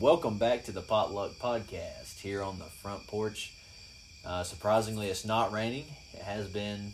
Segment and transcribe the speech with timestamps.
[0.00, 3.52] Welcome back to the Potluck Podcast here on the front porch.
[4.24, 5.86] Uh, surprisingly, it's not raining.
[6.14, 6.92] It has been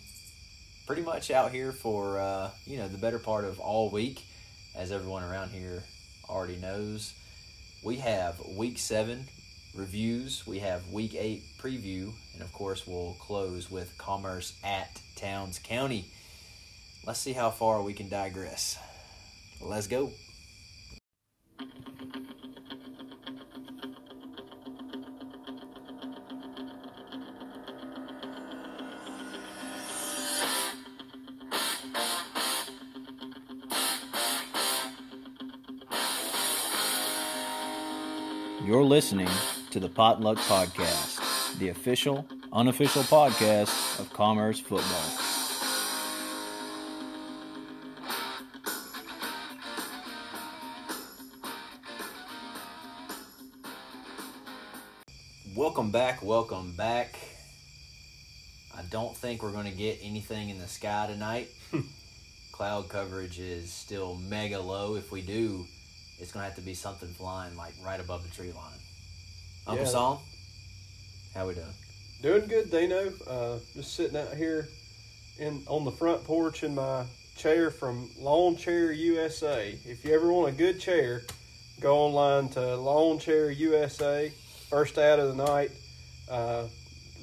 [0.86, 4.24] pretty much out here for uh, you know the better part of all week,
[4.74, 5.82] as everyone around here
[6.30, 7.12] already knows.
[7.82, 9.26] We have week seven
[9.76, 10.46] reviews.
[10.46, 16.06] We have week eight preview, and of course, we'll close with Commerce at Towns County.
[17.06, 18.78] Let's see how far we can digress.
[19.60, 20.10] Let's go.
[38.94, 39.28] Listening
[39.70, 45.10] to the Potluck Podcast, the official, unofficial podcast of Commerce Football.
[55.56, 57.18] Welcome back, welcome back.
[58.78, 61.48] I don't think we're going to get anything in the sky tonight.
[62.52, 64.94] Cloud coverage is still mega low.
[64.94, 65.66] If we do,
[66.20, 68.83] it's going to have to be something flying like right above the tree line.
[69.66, 69.90] Uncle Yeah.
[69.90, 70.22] Saul,
[71.34, 71.66] how we doing?
[72.22, 73.12] Doing good, Dino.
[73.26, 74.68] Uh, just sitting out here
[75.38, 77.04] in on the front porch in my
[77.36, 79.76] chair from Lawn Chair USA.
[79.84, 81.22] If you ever want a good chair,
[81.80, 84.30] go online to Lawn Chair USA.
[84.70, 85.70] First ad of the night.
[86.30, 86.64] Uh,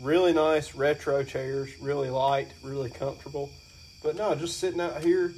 [0.02, 3.50] really nice retro chairs, really light, really comfortable.
[4.03, 5.33] But no, just sitting out here,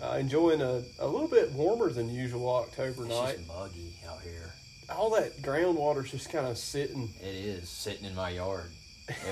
[0.00, 3.36] uh, enjoying a, a little bit warmer than usual October It's night.
[3.36, 4.52] just muggy out here.
[4.90, 8.70] All that groundwater's just kind of sitting It is sitting in my yard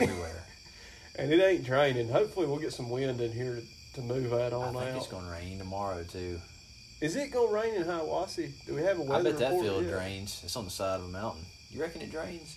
[0.00, 0.42] everywhere.
[1.16, 2.08] And it ain't draining.
[2.08, 3.60] Hopefully, we'll get some wind in here
[3.94, 4.96] to move that I think out.
[4.96, 6.40] it's going to rain tomorrow too.
[7.00, 8.50] Is it going to rain in Hiawassee?
[8.66, 9.92] Do we have a weather I bet that field yet?
[9.92, 10.40] drains.
[10.42, 11.44] It's on the side of a mountain.
[11.70, 12.56] You reckon it drains?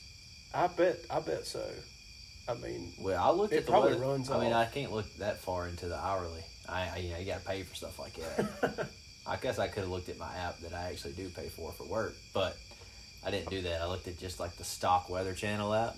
[0.55, 0.97] I bet.
[1.07, 1.63] I bet so.
[2.49, 4.05] I mean, Well, I looked at the probably weather.
[4.05, 4.53] runs I mean.
[4.53, 6.41] I can't look that far into the hourly.
[6.67, 8.87] I, I you know, you got to pay for stuff like that.
[9.27, 11.71] I guess I could have looked at my app that I actually do pay for
[11.73, 12.57] for work, but
[13.25, 13.81] I didn't do that.
[13.81, 15.95] I looked at just like the stock Weather Channel app,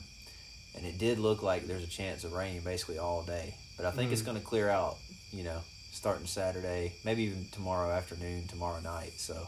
[0.76, 3.56] and it did look like there's a chance of rain basically all day.
[3.78, 4.26] But I think it's Mm.
[4.26, 4.98] going to clear out,
[5.32, 9.14] you know, starting Saturday, maybe even tomorrow afternoon, tomorrow night.
[9.20, 9.48] So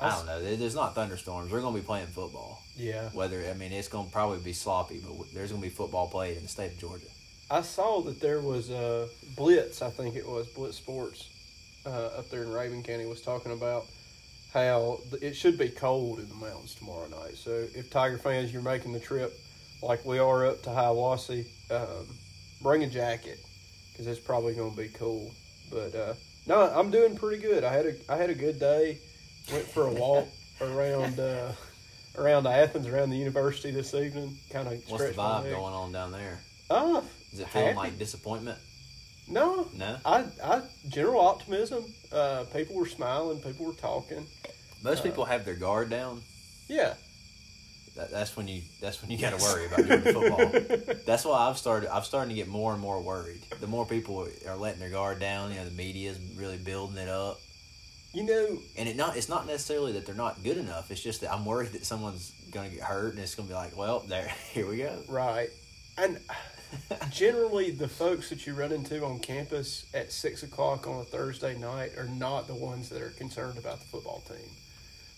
[0.00, 0.56] I don't know.
[0.56, 1.52] There's not thunderstorms.
[1.52, 2.62] We're going to be playing football.
[2.76, 3.10] yeah.
[3.10, 6.08] Whether I mean it's going to probably be sloppy, but there's going to be football
[6.08, 7.06] played in the state of Georgia.
[7.50, 9.82] I saw that there was a Blitz.
[9.82, 11.28] I think it was Blitz Sports
[11.84, 13.86] uh, up there in Rabun County was talking about
[14.52, 17.36] how it should be cold in the mountains tomorrow night.
[17.36, 19.32] So if Tiger fans, you're making the trip
[19.82, 22.06] like we are up to Hiawassee, um,
[22.62, 23.38] bring a jacket
[23.92, 25.32] because it's probably going to be cool.
[25.70, 26.14] But uh,
[26.46, 27.64] no, I'm doing pretty good.
[27.64, 28.98] I had a I had a good day.
[29.52, 30.28] Went for a walk
[30.60, 31.52] around uh,
[32.18, 34.36] around Athens, around the university this evening.
[34.50, 36.40] Kind of What's the vibe going on down there?
[36.70, 37.78] Ah, Is it feeling Happy.
[37.78, 38.58] like disappointment?
[39.30, 39.96] No, No.
[40.04, 41.84] I, I general optimism.
[42.12, 43.40] Uh, people were smiling.
[43.40, 44.26] People were talking.
[44.82, 46.22] Most Uh, people have their guard down.
[46.68, 46.94] Yeah,
[47.96, 50.94] That, that's when you that's when you got to worry about doing football.
[51.06, 51.92] That's why I've started.
[51.92, 53.40] I'm starting to get more and more worried.
[53.60, 57.08] The more people are letting their guard down, you know, the media's really building it
[57.08, 57.40] up,
[58.14, 59.16] you know, and it not.
[59.16, 60.90] It's not necessarily that they're not good enough.
[60.92, 63.52] It's just that I'm worried that someone's going to get hurt, and it's going to
[63.52, 64.96] be like, well, there, here we go.
[65.08, 65.50] right.
[65.98, 66.18] And
[67.10, 71.56] generally, the folks that you run into on campus at six o'clock on a Thursday
[71.58, 74.48] night are not the ones that are concerned about the football team.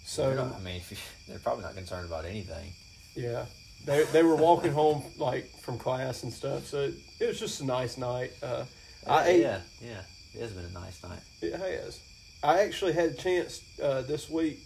[0.04, 0.80] So not- I mean,
[1.28, 2.72] they're probably not concerned about anything.
[3.14, 3.46] yeah,
[3.84, 6.66] they they were walking home like from class and stuff.
[6.66, 8.32] So it, it was just a nice night.
[8.42, 8.64] Uh,
[9.06, 10.02] I ate yeah, yeah.
[10.34, 11.20] It has been a nice night.
[11.40, 12.00] It has.
[12.42, 14.58] I actually had a chance uh, this week.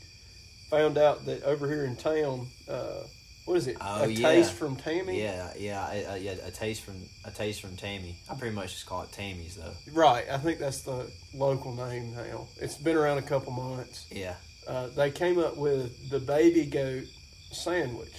[0.71, 3.03] Found out that over here in town, uh,
[3.47, 3.77] what is it?
[3.81, 4.29] Oh, a yeah.
[4.29, 5.23] taste from Tammy.
[5.23, 6.33] Yeah, yeah, I, I, yeah.
[6.45, 8.17] A taste from a taste from Tammy.
[8.31, 9.73] I pretty much just call it Tammy's though.
[9.93, 10.27] Right.
[10.31, 12.49] I think that's the local name now.
[12.61, 14.07] It's been around a couple months.
[14.11, 14.35] Yeah,
[14.69, 17.05] Uh, they came up with the baby goat
[17.53, 18.13] sandwich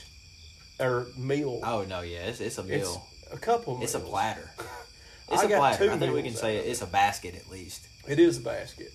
[0.79, 1.59] or meal.
[1.63, 3.07] Oh no, yeah, it's, it's a it's meal.
[3.31, 3.79] a couple.
[3.83, 4.49] It's a platter.
[5.29, 5.85] It's I a got platter.
[5.87, 7.85] two I think we can say of it's a basket at least.
[8.07, 8.93] It is a basket.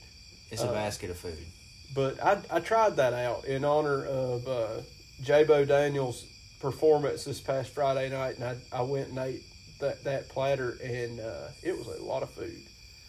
[0.50, 1.36] It's a Uh, basket of food.
[1.94, 4.80] But I, I tried that out in honor of uh,
[5.22, 6.26] J-Bo Daniels'
[6.60, 9.42] performance this past Friday night, and I, I went and ate
[9.80, 12.62] that, that platter, and uh, it was a lot of food.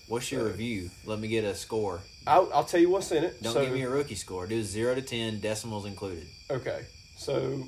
[0.08, 0.90] What's your uh, review?
[1.06, 2.02] Let me get a score.
[2.28, 3.42] I'll, I'll tell you what's in it.
[3.42, 4.46] Don't so, give me a rookie score.
[4.48, 6.28] Do zero to ten, decimals included.
[6.52, 6.82] Okay,
[7.18, 7.64] so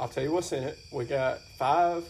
[0.00, 0.78] I'll tell you what's in it.
[0.92, 2.04] We got five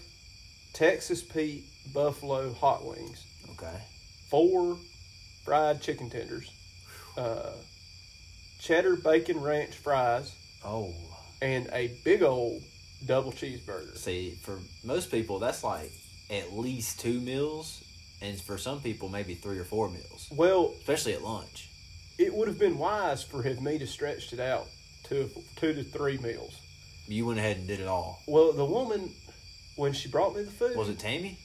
[0.72, 3.76] Texas Pete Buffalo hot wings, Okay.
[4.30, 4.76] four
[5.44, 6.50] fried chicken tenders,
[7.18, 7.52] uh,
[8.60, 10.32] cheddar bacon ranch fries,
[10.64, 10.94] Oh,
[11.42, 12.62] and a big old
[13.04, 13.94] double cheeseburger.
[13.98, 15.90] See, for most people, that's like
[16.30, 17.82] at least two meals,
[18.22, 21.68] and for some people, maybe three or four meals, Well, especially at lunch.
[22.18, 24.68] it would have been wise for me to stretched it out
[25.04, 26.58] to two to three meals.
[27.08, 28.22] You went ahead and did it all.
[28.26, 29.10] Well, the woman
[29.76, 31.38] when she brought me the food, Was it Tammy?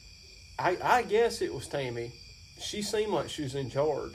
[0.58, 2.12] I, I guess it was Tammy.
[2.60, 4.14] She seemed like she was in charge.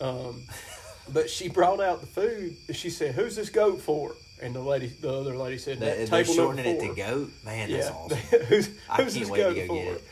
[0.00, 0.42] Um,
[1.12, 2.56] but she brought out the food.
[2.68, 5.86] and She said, "Who's this goat for?" And the lady, the other lady said, They,
[5.86, 7.30] "That they're table number shortening it four." to goat.
[7.44, 7.92] Man, that's yeah.
[7.94, 8.18] awesome.
[8.46, 9.74] who's I who's can't this wait to goat go for?
[9.74, 10.04] get it.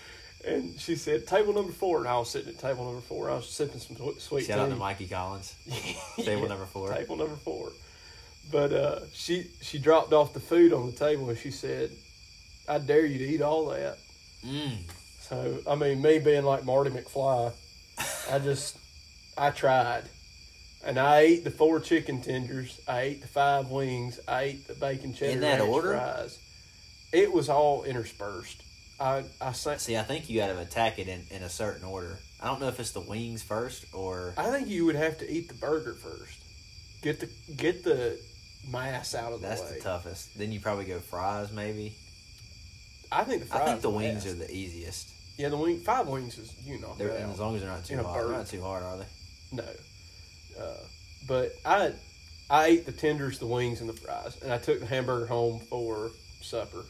[0.47, 1.99] And she said, "Table number four.
[2.01, 3.31] And I was sitting at table number four.
[3.31, 4.77] I was sipping some sweet- Shout out to.
[4.77, 5.55] Mikey Collins.
[6.17, 6.93] Table Yeah, number four.
[6.93, 7.71] Table number four.
[8.53, 11.91] But uh, she she dropped off the food on the table and she said,
[12.69, 13.99] "I dare you to eat all that."
[14.45, 14.77] Mm.
[15.21, 17.53] So I mean, me being like Marty McFly,
[18.31, 18.77] I just
[19.39, 20.05] I tried,
[20.85, 22.81] and I ate the four chicken tenders.
[22.87, 24.21] I ate the five wings.
[24.29, 25.93] I ate the bacon cheddar In that order?
[25.93, 26.39] fries.
[27.13, 28.63] It was all interspersed.
[29.01, 32.19] I I See, I think you got to attack it in, in a certain order.
[32.41, 35.31] I don't know if it's the wings first or I think you would have to
[35.31, 36.39] eat the burger first.
[37.03, 38.19] Get the get the
[38.71, 39.77] mass out of the that's way.
[39.77, 40.39] the toughest.
[40.39, 41.95] Then you probably go fries, maybe.
[43.11, 43.63] I think the fries.
[43.63, 44.37] I think the are wings best.
[44.37, 45.09] are the easiest.
[45.39, 48.25] yeah the wing five wings is you know as long as they're not too hard.
[48.29, 49.07] They're not too hard, are they?
[49.53, 49.65] No.
[50.61, 50.77] Uh,
[51.27, 51.93] but I
[52.51, 55.61] I ate the tenders, the wings, and the fries, and I took the hamburger home
[55.61, 56.11] for
[56.43, 56.85] supper.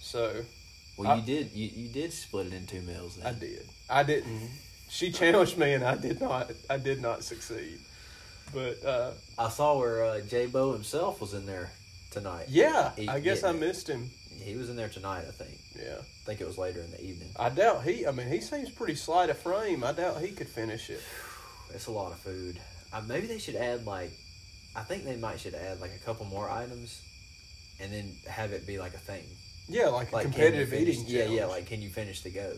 [0.00, 0.42] So
[0.96, 1.52] Well, I- you did.
[1.52, 3.16] You, you did split it in two meals.
[3.16, 3.26] Then.
[3.26, 3.66] I did.
[3.90, 4.48] I didn't.
[4.88, 6.50] She challenged me, and I did not.
[6.70, 7.78] I did not succeed.
[8.54, 11.70] But uh, I saw where uh, J Bo himself was in there
[12.12, 12.46] tonight.
[12.48, 14.10] yeah, He- I guess I missed him.
[14.42, 15.24] He was in there tonight.
[15.28, 15.58] I think.
[15.76, 17.28] Yeah, I think it was later in the evening.
[17.38, 18.06] I doubt he.
[18.06, 19.82] I mean, he seems pretty slight of frame.
[19.84, 21.00] I doubt he could finish it.
[21.74, 22.58] It's a lot of food.
[22.96, 24.10] Uh, maybe they should add like.
[24.74, 27.00] I think they might should add like a couple more items,
[27.80, 29.24] and then have it be like a thing.
[29.68, 31.04] Yeah, like Like can you competitive finish- eating.
[31.08, 31.46] Yeah, yeah.
[31.46, 32.56] Like, can you finish the goat?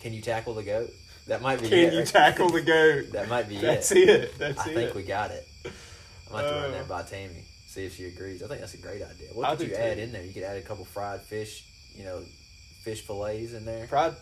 [0.00, 0.90] Can you tackle the goat?
[1.28, 1.68] That might be.
[1.68, 2.08] can it, you right?
[2.08, 3.04] tackle the goat?
[3.12, 4.08] That might be That's it.
[4.08, 4.38] it.
[4.38, 4.70] That's I it.
[4.70, 5.46] I think we got it.
[5.64, 7.44] I might have to run Uh, that by Tammy.
[7.66, 8.42] See if she agrees.
[8.42, 9.28] I think that's a great idea.
[9.32, 9.80] What I could you too.
[9.80, 10.22] add in there?
[10.24, 11.64] You could add a couple fried fish,
[11.94, 12.22] you know,
[12.82, 13.86] fish fillets in there.
[13.86, 14.14] fried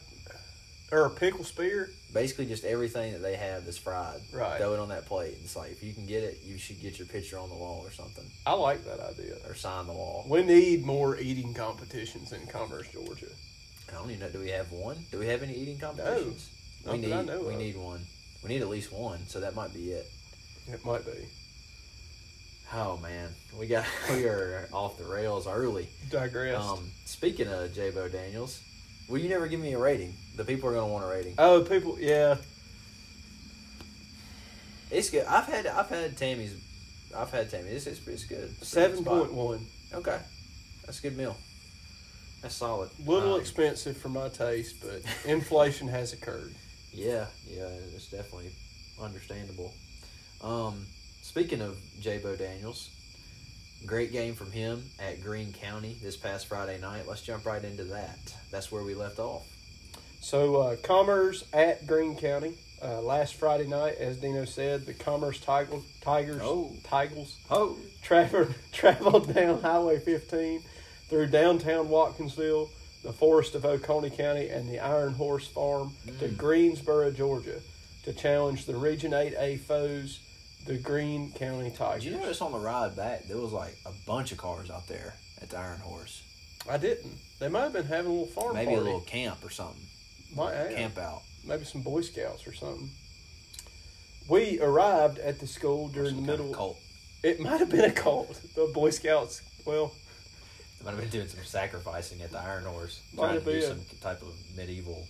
[0.92, 1.90] or a pickle spear.
[2.12, 4.20] Basically, just everything that they have is fried.
[4.32, 4.58] Right.
[4.58, 5.34] Throw it on that plate.
[5.42, 7.82] It's like if you can get it, you should get your picture on the wall
[7.84, 9.34] or something, I like that idea.
[9.48, 10.26] or sign the wall.
[10.28, 13.26] We need more eating competitions in Commerce, Georgia.
[13.88, 14.28] I don't even know.
[14.28, 14.96] Do we have one?
[15.10, 16.50] Do we have any eating competitions?
[16.84, 17.12] not we need.
[17.12, 17.58] I know we of.
[17.60, 18.00] need one.
[18.42, 19.20] We need at least one.
[19.26, 20.06] So that might be it.
[20.68, 21.12] It might be.
[22.72, 23.28] Oh man,
[23.58, 25.88] we got we are off the rails early.
[26.10, 26.62] Digress.
[26.62, 28.60] Um, speaking of J Bo Daniels,
[29.10, 30.14] well, you never give me a rating.
[30.36, 31.34] The people are gonna want a rating.
[31.38, 32.36] oh, people, yeah.
[34.90, 35.24] It's good.
[35.26, 36.54] I've had I've had Tammy's.
[37.16, 37.70] I've had Tammy.
[37.70, 38.50] It's it's, it's good.
[38.60, 39.66] It's Seven point one.
[39.92, 40.18] Okay,
[40.84, 41.36] that's a good meal.
[42.42, 42.90] That's solid.
[43.06, 46.54] Little Um, expensive for my taste, but inflation has occurred.
[46.92, 48.50] Yeah, yeah, it's definitely
[49.00, 49.72] understandable.
[50.40, 50.86] Um,
[51.22, 52.90] speaking of J Bo Daniels,
[53.86, 57.06] great game from him at Greene County this past Friday night.
[57.08, 58.18] Let's jump right into that.
[58.50, 59.46] That's where we left off.
[60.20, 65.40] So, uh, Commerce at Greene County uh, last Friday night, as Dino said, the Commerce
[65.40, 66.72] Tigers, Tigers, Oh.
[66.84, 70.62] Tigers Oh, traveled traveled down Highway 15
[71.08, 72.68] through downtown Watkinsville,
[73.02, 77.60] the forest of Oconee County, and the Iron Horse Farm to Greensboro, Georgia,
[78.04, 80.20] to challenge the Region 8A foes,
[80.66, 82.04] the Greene County did Tigers.
[82.04, 85.14] you notice on the ride back there was like a bunch of cars out there
[85.42, 86.22] at the Iron Horse?
[86.70, 87.14] I didn't.
[87.38, 88.80] They might have been having a little farm Maybe party.
[88.80, 89.82] a little camp or something.
[90.36, 90.70] Might have.
[90.74, 91.22] Camp out.
[91.44, 92.90] maybe some Boy Scouts or something.
[94.28, 96.78] We arrived at the school during the kind of cult.
[97.22, 98.40] It might have been a cult.
[98.54, 99.42] The Boy Scouts.
[99.66, 99.92] Well,
[100.78, 103.62] They might have been doing some sacrificing at the Iron Horse, trying to do been.
[103.62, 105.06] some type of medieval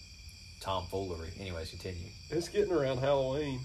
[0.60, 1.30] tomfoolery.
[1.38, 2.08] Anyways, continue.
[2.30, 3.60] it's getting around Halloween.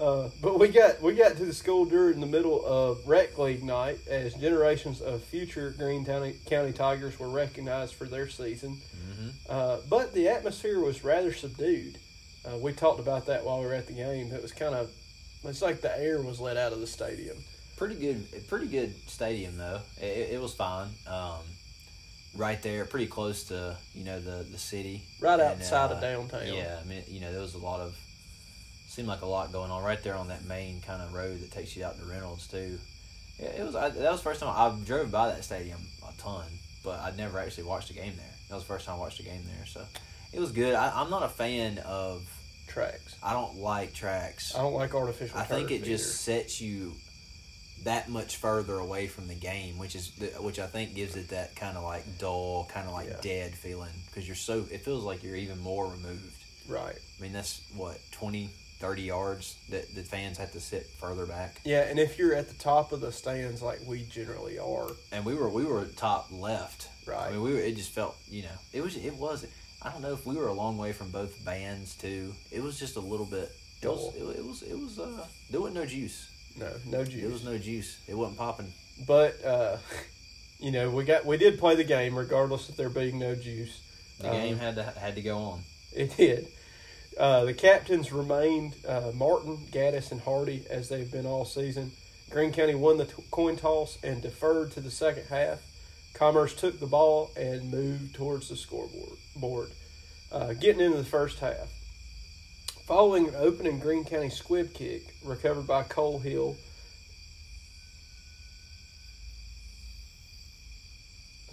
[0.00, 3.62] Uh, but we got we got to the school during the middle of rec league
[3.62, 8.78] night as generations of future Greene County County Tigers were recognized for their season.
[8.92, 11.98] hmm Uh, but the atmosphere was rather subdued.
[12.44, 14.32] Uh, we talked about that while we were at the game.
[14.32, 14.90] It was kind of
[15.44, 17.36] it's like the air was let out of the stadium.
[17.76, 19.80] Pretty good, pretty good stadium though.
[20.00, 20.88] It, it was fine.
[21.06, 21.40] Um,
[22.34, 25.02] right there, pretty close to you know the the city.
[25.20, 26.46] Right And, outside uh, of downtown.
[26.46, 27.96] Yeah, I mean you know there was a lot of
[28.92, 31.50] seemed like a lot going on right there on that main kind of road that
[31.50, 32.78] takes you out to Reynolds too.
[33.38, 33.74] Yeah, it was.
[33.74, 36.44] I, that was the first time I drove by that stadium a ton,
[36.84, 38.34] but I'd never actually watched a game there.
[38.48, 39.84] That was the first time I watched a game there, so
[40.32, 40.74] it was good.
[40.74, 42.22] I, I'm not a fan of.
[42.68, 43.16] Tracks.
[43.22, 44.54] I don't like tracks.
[44.54, 45.36] I don't like artificial.
[45.38, 46.92] I think it just sets you
[47.84, 51.28] that much further away from the game, which is the, which I think gives it
[51.30, 53.16] that kind of like dull, kind of like Yeah.
[53.20, 56.34] dead feeling because you're so it feels like you're even more removed.
[56.66, 56.94] Right.
[56.96, 58.48] I mean, that's what 20,
[58.82, 61.60] 30 yards that the fans had to sit further back.
[61.64, 65.24] Yeah, and if you're at the top of the stands like we generally are, And
[65.24, 66.88] we were we were top left.
[67.06, 67.28] Right.
[67.28, 67.60] I mean, we were.
[67.60, 69.46] It just felt you know it was it was.
[69.80, 72.34] I don't know if we were a long way from both bands too.
[72.50, 73.50] It was just a little bit.
[73.82, 76.28] It was it, it was it was uh there wasn't no juice.
[76.58, 77.22] no, no juice.
[77.24, 77.98] It was no juice.
[78.08, 78.72] It wasn't popping.
[79.06, 79.76] But uh,
[80.58, 83.80] you know, we got we did play the game regardless of there being no juice.
[84.20, 85.60] The Um, game had to had to go on.
[85.94, 86.48] It did.
[87.18, 91.92] Uh, the captains remained uh, Martin, Gaddis, and Hardy as they've been all season.
[92.30, 95.60] Greene County won the t- coin toss and deferred to the second half.
[96.14, 99.18] Commerce took the ball and moved towards the scoreboard.
[99.36, 99.70] Board,
[100.30, 101.68] uh, getting into the first half.
[102.86, 106.56] Following an opening Greene County squib kick recovered by Cole Hill.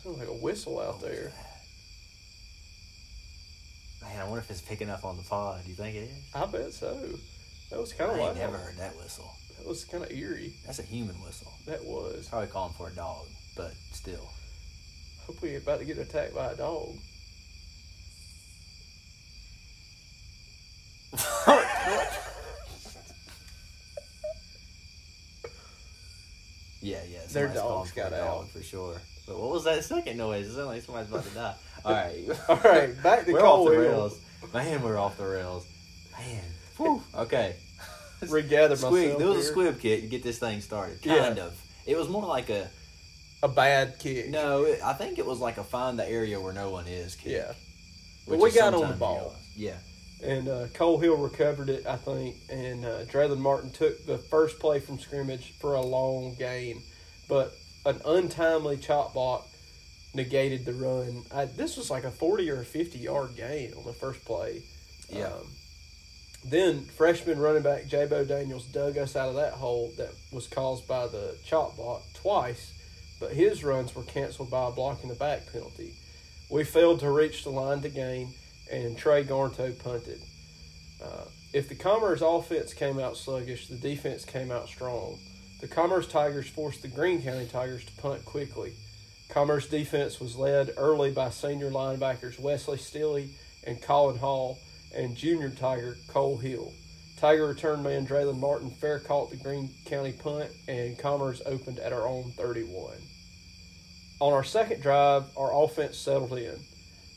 [0.03, 1.31] Sounds like a whistle out there.
[4.09, 5.61] Man, I wonder if it's picking up on the pod.
[5.63, 6.25] Do you think it is?
[6.33, 6.97] I bet so.
[7.69, 9.31] That was kind of like never heard that whistle.
[9.57, 10.53] That was kind of eerie.
[10.65, 11.51] That's a human whistle.
[11.67, 12.27] That was.
[12.29, 14.31] Probably calling for a dog, but still.
[15.27, 16.95] Hope we about to get attacked by a dog.
[26.81, 27.19] Yeah, yeah.
[27.29, 28.49] Their dogs for a got dog out.
[28.51, 29.01] for sure.
[29.27, 30.47] But what was that second noise?
[30.47, 31.55] It sounded like somebody's about to die.
[31.85, 32.25] All right.
[32.49, 33.81] All right, back to we're off Cole the Hill.
[33.81, 34.19] rails.
[34.53, 35.65] Man, we're off the rails.
[36.17, 36.43] Man.
[36.77, 37.01] Whew.
[37.15, 37.55] Okay.
[38.29, 38.93] Regather myself.
[38.93, 39.17] Squib.
[39.17, 39.51] There was a here.
[39.51, 40.99] squib kick to get this thing started.
[41.03, 41.19] Yeah.
[41.19, 41.61] Kind of.
[41.85, 42.69] It was more like a
[43.43, 44.29] A bad kick.
[44.29, 44.63] no.
[44.63, 47.31] It, I think it was like a find the area where no one is kick.
[47.31, 47.47] Yeah.
[48.25, 49.35] which But we is got on the sometimes ball.
[49.55, 49.77] Yeah.
[50.23, 54.79] And uh, Cole Hill recovered it, I think, and uh, Martin took the first play
[54.79, 56.81] from scrimmage for a long gain,
[57.29, 57.53] but
[57.85, 59.47] an untimely chop block
[60.13, 61.23] negated the run.
[61.33, 64.63] I, this was like a forty or a fifty yard gain on the first play.
[65.09, 65.27] Yeah.
[65.27, 65.47] Um,
[66.45, 70.87] then freshman running back Jabo Daniels dug us out of that hole that was caused
[70.87, 72.71] by the chop block twice,
[73.19, 75.93] but his runs were canceled by a block in the back penalty.
[76.49, 78.33] We failed to reach the line to gain,
[78.71, 80.21] and Trey Garnto punted.
[81.03, 85.19] Uh, if the Commerce offense came out sluggish, the defense came out strong.
[85.61, 88.73] The Commerce Tigers forced the Greene County Tigers to punt quickly.
[89.29, 93.29] Commerce defense was led early by senior linebackers Wesley Stilley
[93.65, 94.57] and Colin Hall
[94.95, 96.73] and junior Tiger Cole Hill.
[97.17, 101.93] Tiger return man Draylon Martin fair caught the Greene County punt, and Commerce opened at
[101.93, 102.93] our own 31.
[104.19, 106.55] On our second drive, our offense settled in.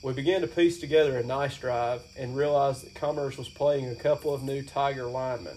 [0.03, 3.95] We began to piece together a nice drive and realized that Commerce was playing a
[3.95, 5.57] couple of new Tiger linemen.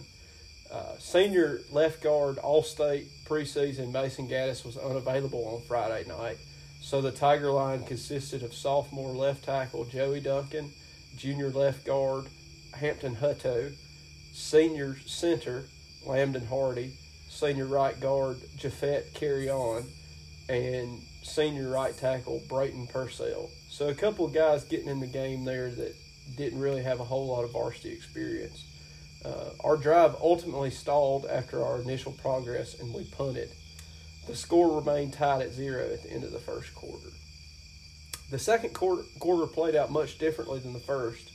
[0.72, 6.38] Uh, senior left guard All State preseason Mason Gaddis was unavailable on Friday night,
[6.82, 10.72] so the Tiger line consisted of sophomore left tackle Joey Duncan,
[11.18, 12.26] junior left guard
[12.74, 13.74] Hampton Hutto,
[14.34, 15.66] senior center
[16.06, 16.94] Lambden Hardy,
[17.30, 19.86] senior right guard Jafet Carrion,
[20.50, 23.50] and senior right tackle Brayton Purcell.
[23.70, 25.96] So a couple of guys getting in the game there that
[26.38, 28.64] didn't really have a whole lot of varsity experience.
[29.26, 33.50] Uh, our drive ultimately stalled after our initial progress and we punted.
[34.28, 37.10] The score remained tied at zero at the end of the first quarter.
[38.30, 41.32] The second quarter, quarter played out much differently than the first.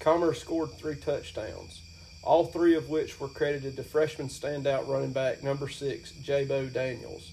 [0.00, 1.82] Commerce scored three touchdowns,
[2.22, 7.30] all three of which were credited to freshman standout running back number six, Jabo Daniels.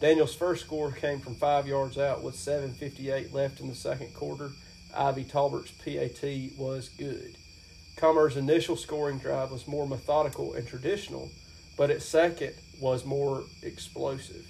[0.00, 4.50] Daniels' first score came from five yards out with 7.58 left in the second quarter.
[4.94, 7.36] Ivy Talbert's PAT was good.
[7.96, 11.30] Comer's initial scoring drive was more methodical and traditional,
[11.76, 14.46] but its second was more explosive.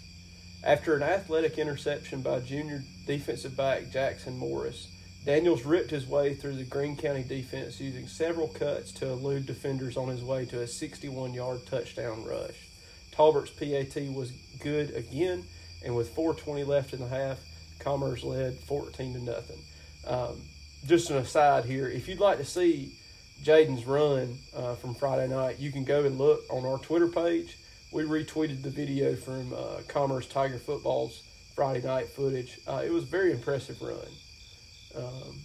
[0.65, 4.89] After an athletic interception by junior defensive back Jackson Morris,
[5.25, 9.97] Daniels ripped his way through the Greene County defense using several cuts to elude defenders
[9.97, 12.69] on his way to a 61 yard touchdown rush.
[13.13, 15.45] Talbert's PAT was good again,
[15.85, 17.39] and with 4:20 left in the half,
[17.79, 19.59] Commerce led 14 to nothing.
[20.07, 20.41] Um,
[20.87, 22.93] just an aside here, if you'd like to see
[23.45, 27.59] Jaden's run uh, from Friday night, you can go and look on our Twitter page.
[27.93, 31.23] We retweeted the video from uh, Commerce Tiger Football's
[31.55, 32.59] Friday night footage.
[32.67, 33.99] Uh, it was a very impressive run.
[34.97, 35.41] Um,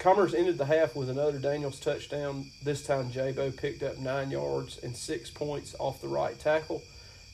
[0.00, 2.46] Commerce ended the half with another Daniels touchdown.
[2.64, 6.82] This time, Jabo picked up nine yards and six points off the right tackle.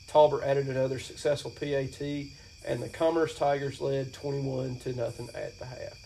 [0.09, 2.01] Talbert added another successful PAT,
[2.67, 5.99] and the Commerce Tigers led 21 to nothing at the half.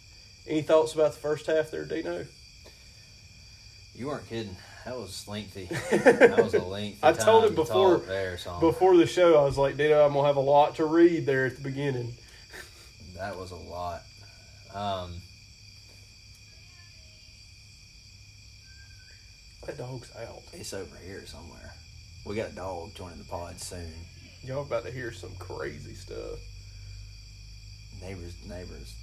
[0.46, 2.26] Any thoughts about the first half there, Dino?
[3.94, 4.56] You weren't kidding.
[4.86, 5.66] That was lengthy.
[5.90, 6.98] That was a lengthy.
[7.02, 10.26] I told him before- there, so Before the show, I was like, dude, I'm gonna
[10.26, 12.14] have a lot to read there at the beginning.
[13.16, 14.02] that was a lot.
[14.74, 15.12] Um,
[19.66, 20.42] That dog's out.
[20.54, 21.74] it's over here somewhere.
[22.24, 23.92] We got a dog joining the pod soon.
[24.42, 26.38] Y'all about to hear some crazy stuff.
[28.02, 28.94] Neighbors, neighbors,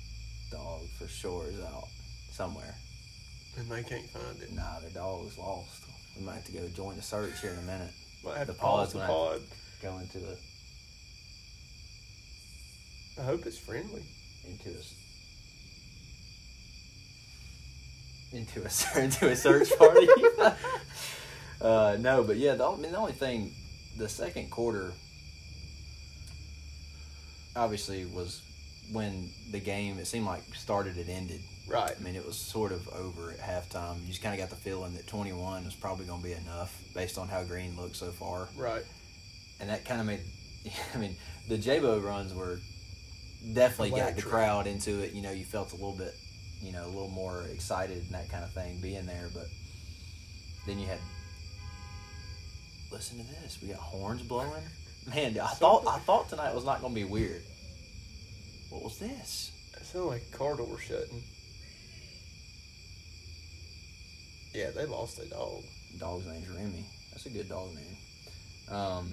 [0.51, 1.87] dog for sure is out
[2.31, 2.75] somewhere.
[3.57, 4.53] And they can't find it.
[4.53, 5.83] Nah, their dog's lost.
[6.17, 7.91] We might have to go join the search here in a minute.
[8.23, 9.41] Might have The to pause the pod.
[9.81, 10.37] Go into the
[13.19, 14.03] I hope it's friendly.
[14.47, 14.81] into a
[18.35, 20.07] into a into a search party.
[21.61, 23.51] uh, no, but yeah, the, I mean, the only thing,
[23.97, 24.91] the second quarter,
[27.55, 28.41] obviously was
[28.91, 29.97] when the game.
[29.97, 31.41] It seemed like started and ended.
[31.67, 31.91] Right.
[31.99, 33.99] I mean, it was sort of over at halftime.
[34.01, 36.81] You just kind of got the feeling that 21 was probably going to be enough
[36.93, 38.47] based on how Greene looked so far.
[38.55, 38.83] Right.
[39.59, 40.21] and that kind of made.
[40.95, 41.15] I mean,
[41.49, 42.59] the J-Bo runs were
[43.53, 45.13] definitely got the crowd into it.
[45.13, 46.13] You know, you felt a little bit,
[46.61, 49.27] you know, a little more excited and that kind of thing being there.
[49.33, 49.47] But
[50.65, 50.99] then you had,
[52.91, 53.59] listen to this.
[53.61, 54.63] We got horns blowing.
[55.13, 57.41] Man, I thought I thought tonight was not going to be weird.
[58.69, 59.51] What was this?
[59.79, 61.23] It sounded like a car door shutting.
[64.57, 65.63] Yeah, they lost their dog.
[65.99, 66.83] Dog's name's Remy.
[67.11, 68.75] That's a good dog name.
[68.75, 69.11] Um,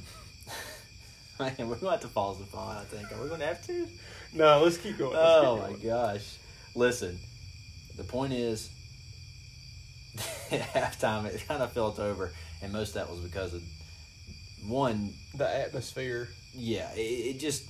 [1.38, 2.78] man, we're going to have to pause the pod.
[2.78, 3.12] I think.
[3.12, 3.86] Are we going to have to?
[4.32, 5.12] No, let's keep going.
[5.12, 6.36] Let's Oh keep my gosh.
[6.74, 7.18] Listen,
[7.98, 8.70] the point is,
[10.50, 12.32] at halftime, it kind of felt over,
[12.62, 13.62] and most of that was because of
[14.66, 16.28] one, The atmosphere.
[16.54, 17.00] yeah, it,
[17.36, 17.64] it just,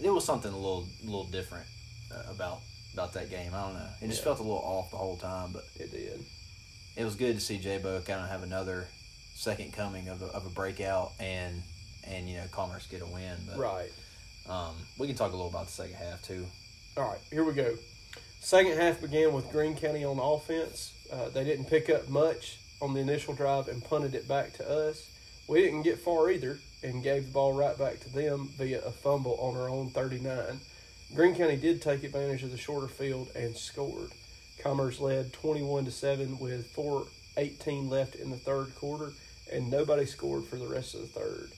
[0.00, 1.66] it was something a little, little different
[2.14, 2.60] uh, about
[2.94, 3.52] about that game.
[3.52, 3.88] I don't know.
[4.00, 4.24] It just Yeah.
[4.26, 6.24] felt a little off the whole time, but It did.
[6.96, 8.86] It was good to see J-Bo kind of have another
[9.34, 11.62] second coming of a, of a breakout and,
[12.04, 13.36] and, you know, Commerce get a win.
[13.46, 13.90] But, Right.
[14.48, 16.46] um, we can talk a little about the second half, too.
[16.96, 17.76] All right, here we go.
[18.40, 20.92] Second half began with Greene County on offense.
[21.12, 24.68] Uh, they didn't pick up much on the initial drive and punted it back to
[24.68, 25.10] us.
[25.48, 28.90] We didn't get far either and gave the ball right back to them via a
[28.90, 30.60] fumble on our own 39.
[31.14, 34.10] Greene County did take advantage of the shorter field and scored.
[34.66, 39.12] Commerce led 21 to 7 with 4:18 left in the third quarter
[39.52, 41.52] and nobody scored for the rest of the third.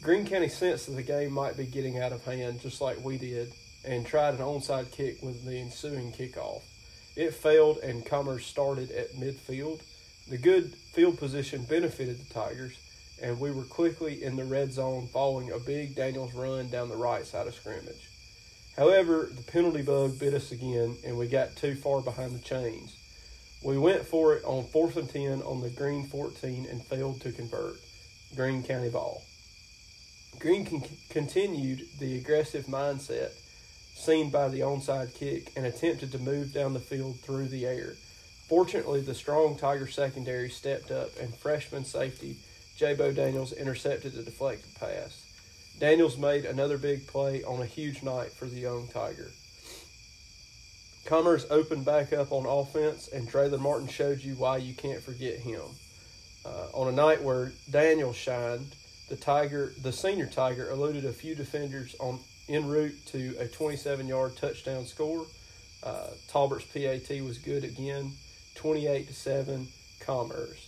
[0.00, 3.18] Greene County sensed that the game might be getting out of hand just like we
[3.18, 3.52] did
[3.84, 6.62] and tried an onside kick with the ensuing kickoff.
[7.16, 9.80] It failed and Commerce started at midfield.
[10.28, 12.78] The good field position benefited the Tigers,
[13.20, 16.96] and we were quickly in the red zone following a big Daniels run down the
[16.96, 18.08] right side of scrimmage.
[18.76, 22.94] However, the penalty bug bit us again, and we got too far behind the chains.
[23.62, 27.32] We went for it on 4th and 10 on the Greene 14 and failed to
[27.32, 27.76] convert.
[28.34, 29.22] Greene County ball.
[30.38, 33.30] Green con- continued the aggressive mindset
[33.94, 37.94] seen by the onside kick and attempted to move down the field through the air.
[38.46, 42.36] Fortunately, the strong Tiger secondary stepped up and freshman safety
[42.76, 45.25] J-Bo Daniels intercepted the deflected pass.
[45.78, 49.30] Daniels made another big play on a huge night for the young Tiger.
[51.04, 55.38] Commerce opened back up on offense, and Draylon Martin showed you why you can't forget
[55.38, 55.62] him.
[56.44, 58.74] Uh, on a night where Daniel shined,
[59.08, 64.36] the Tiger, the senior Tiger, eluded a few defenders on en route to a 27-yard
[64.36, 65.26] touchdown score.
[65.82, 68.12] Uh, Talbert's PAT was good again,
[68.54, 69.68] 28 to seven.
[70.00, 70.65] Commerce.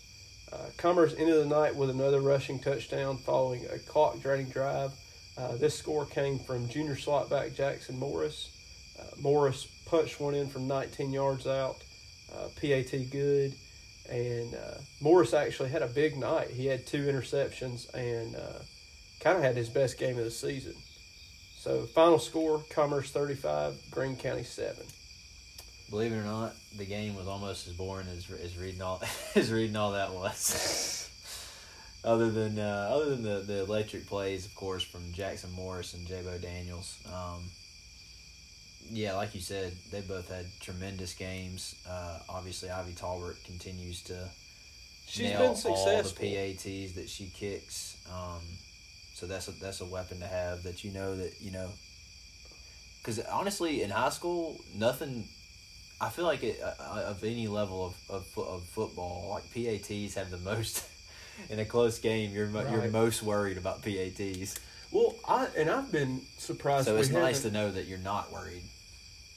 [0.52, 4.92] Uh, Commerce ended the night with another rushing touchdown following a clock draining drive.
[5.36, 8.50] Uh, this score came from junior slot back Jackson Morris.
[8.98, 11.76] Uh, Morris punched one in from 19 yards out.
[12.34, 13.54] Uh, PAT good.
[14.10, 16.50] And uh, Morris actually had a big night.
[16.50, 18.34] He had two interceptions and
[19.20, 20.74] kind of had his best game of the season.
[21.58, 24.76] So, final score Commerce 35, Greene County 7.
[25.90, 29.02] Believe it or not, the game was almost as boring as, as reading all
[29.34, 31.10] as reading all that was.
[32.04, 36.06] other than uh, other than the, the electric plays, of course, from Jackson Morris and
[36.06, 36.98] J-Bo Daniels.
[37.06, 37.44] Um,
[38.90, 41.74] yeah, like you said, they both had tremendous games.
[41.88, 44.28] Uh, obviously, Ivy Talbert continues to
[45.06, 47.96] She's nail been all the PATs that she kicks.
[48.12, 48.40] Um,
[49.14, 51.70] so that's a that's a weapon to have that you know that you know.
[52.98, 55.28] Because honestly, in high school, nothing.
[56.00, 60.30] I feel like it, uh, of any level of, of of football, like PATs have
[60.30, 60.84] the most.
[61.50, 64.58] In a close game, you're mo- you're most worried about PATs.
[64.90, 66.86] Well, I and I've been surprised.
[66.86, 68.62] So it's nice to know that you're not worried.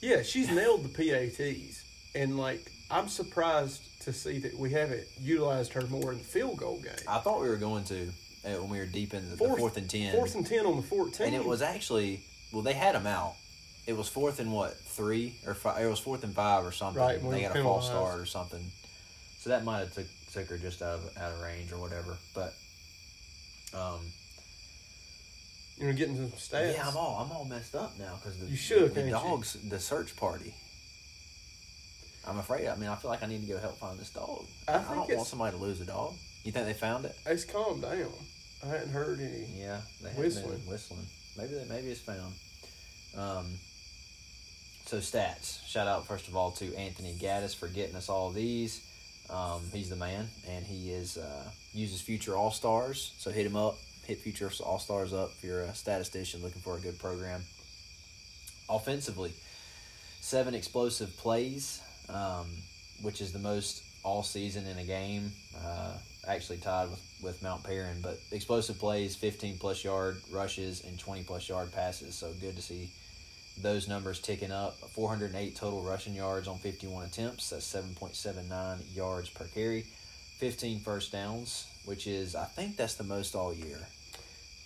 [0.00, 5.72] Yeah, she's nailed the PATs, and like I'm surprised to see that we haven't utilized
[5.74, 6.92] her more in the field goal game.
[7.06, 8.08] I thought we were going to
[8.44, 10.12] uh, when we were deep in the, the fourth and ten.
[10.12, 12.20] Fourth and ten on the fourteen, and it was actually
[12.52, 13.34] well, they had him out.
[13.86, 15.82] It was fourth and what three or five?
[15.82, 17.02] It was fourth and five or something.
[17.02, 18.64] Right, they got a false start or something.
[19.40, 22.16] So that might have took took her just out of out of range or whatever.
[22.34, 22.54] But
[23.74, 24.00] um,
[25.76, 26.74] you know getting some stats.
[26.74, 29.10] yeah, I'm all I'm all messed up now because the You should, the you?
[29.10, 30.54] dogs the search party.
[32.26, 32.68] I'm afraid.
[32.68, 34.44] I mean, I feel like I need to go help find this dog.
[34.68, 36.14] I I, don't want somebody to lose a dog.
[36.44, 37.16] You think they found it?
[37.26, 38.12] It's calmed down.
[38.64, 39.46] I hadn't heard any.
[39.58, 40.58] Yeah, they Whistling.
[40.58, 41.06] been whistling.
[41.36, 42.32] Maybe they, maybe it's found.
[43.16, 43.46] Um,
[44.92, 45.66] so stats.
[45.66, 48.86] Shout out first of all to Anthony Gaddis for getting us all these.
[49.30, 53.14] Um, he's the man, and he is uh, uses future all stars.
[53.16, 53.78] So hit him up.
[54.04, 57.40] Hit future all stars up if you're a statistician looking for a good program.
[58.68, 59.32] Offensively,
[60.20, 62.46] seven explosive plays, um,
[63.00, 65.32] which is the most all season in a game.
[65.56, 65.94] Uh,
[66.28, 71.22] actually tied with, with Mount Paran, but explosive plays, 15 plus yard rushes, and 20
[71.22, 72.14] plus yard passes.
[72.14, 72.90] So good to see
[73.60, 74.78] those numbers ticking up.
[74.90, 77.50] 408 total rushing yards on 51 attempts.
[77.50, 79.82] That's 7.79 yards per carry.
[80.38, 83.78] 15 first downs, which is, I think that's the most all year.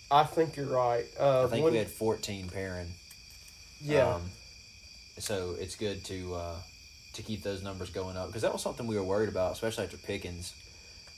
[0.09, 1.05] I think you're right.
[1.19, 2.87] Uh, I think one- we had 14 Paran.
[3.81, 4.15] yeah.
[4.15, 4.21] Um,
[5.19, 6.55] so it's good to uh,
[7.13, 9.83] to keep those numbers going up because that was something we were worried about, especially
[9.85, 10.53] after Pickens.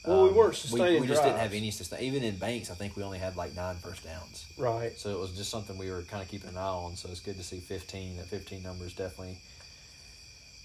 [0.04, 2.00] Well, we Um, weren't We, sustaining we just didn't have any sustain.
[2.04, 4.46] Even in Banks, I think we only had like nine first downs.
[4.56, 4.98] right.
[4.98, 6.96] So it was just something we were kind of keeping an eye on.
[6.96, 8.16] So it's good to see 15.
[8.16, 9.38] That 15 number is definitely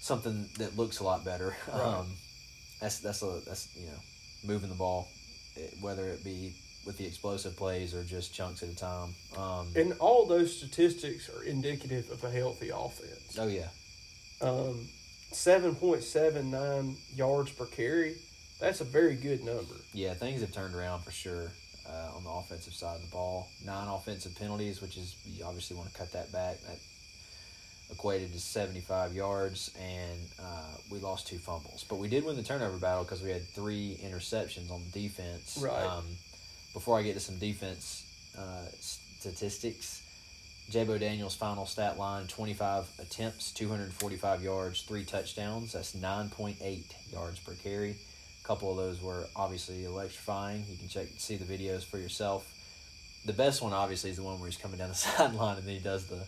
[0.00, 1.56] something that looks a lot better.
[1.68, 1.80] Right.
[1.80, 2.06] Um,
[2.80, 3.98] that's that's a that's you know
[4.44, 5.08] moving the ball,
[5.56, 6.54] eh, whether it be
[6.86, 9.14] with the explosive plays or just chunks at a time.
[9.36, 13.36] Um, And all those statistics are indicative of a healthy offense.
[13.38, 13.68] oh yeah,
[14.40, 14.88] Um,
[15.32, 18.16] seven point seven nine yards per carry.
[18.60, 19.74] That's a very good number.
[19.92, 21.50] Yeah, things have turned around for sure
[21.88, 23.48] uh, on the offensive side of the ball.
[23.64, 26.60] Nine offensive penalties, which is you obviously want to cut that back.
[26.62, 26.78] That
[27.90, 31.84] equated to 75 yards, and uh, we lost two fumbles.
[31.88, 35.58] But we did win the turnover battle because we had three interceptions on the defense.
[35.62, 35.84] Right.
[35.84, 36.04] Um,
[36.72, 38.04] before I get to some defense
[38.36, 40.02] uh, statistics,
[40.70, 45.72] Jabo Daniels' final stat line 25 attempts, 245 yards, three touchdowns.
[45.72, 47.96] That's 9.8 yards per carry.
[48.46, 50.64] A couple of those were obviously electrifying.
[50.70, 52.46] You can check see the videos for yourself.
[53.24, 55.74] The best one obviously is the one where he's coming down the sideline and then
[55.74, 56.20] he does the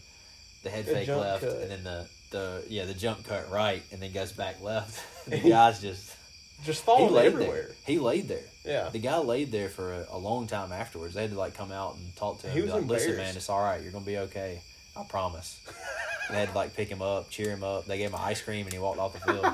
[0.65, 1.57] the head The fake left cut.
[1.59, 5.01] and then the, the yeah the jump cut right and then goes back left.
[5.31, 6.17] the guy's just
[6.65, 7.67] Just he falling everywhere.
[7.69, 7.71] there.
[7.87, 8.43] He laid there.
[8.65, 8.89] Yeah.
[8.89, 11.15] The guy laid there for a, a long time afterwards.
[11.15, 12.55] They had to like come out and talk to him.
[12.57, 13.81] He was like, Listen, man, it's all right.
[13.81, 14.61] You're gonna be okay.
[14.97, 15.61] I promise.
[16.31, 17.87] they had to like pick him up, cheer him up.
[17.87, 19.47] They gave him ice cream, and he walked off the field.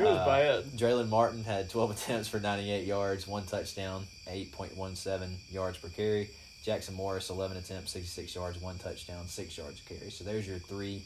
[0.00, 0.64] It was Uh, bad.
[0.78, 6.30] Draylon Martin had 12 attempts for 98 yards, one touchdown, 8.17 yards per carry.
[6.64, 10.10] Jackson Morris, 11 attempts, 66 yards, one touchdown, six yards a carry.
[10.10, 11.02] So there's your three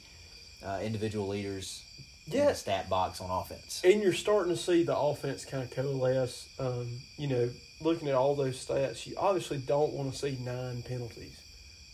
[0.64, 1.82] uh, individual leaders
[2.26, 2.46] in Yeah.
[2.46, 3.80] the stat box on offense.
[3.84, 6.48] And you're starting to see the offense kind of coalesce.
[6.58, 10.82] Um, you know, looking at all those stats, you obviously don't want to see nine
[10.82, 11.38] penalties.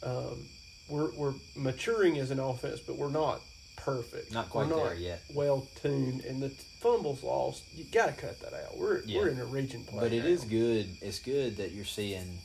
[0.03, 0.47] Um,
[0.89, 3.41] we're we're maturing as an offense, but we're not
[3.85, 4.33] perfect.
[4.33, 5.23] Not quite we're not there yet.
[5.35, 7.63] Well tuned, and the fumbles lost.
[7.75, 8.77] You got to cut that out.
[8.79, 9.19] We're Yeah.
[9.19, 10.01] we're in a region play.
[10.01, 10.31] But it now.
[10.31, 10.89] is good.
[11.01, 12.39] It's good that you're seeing.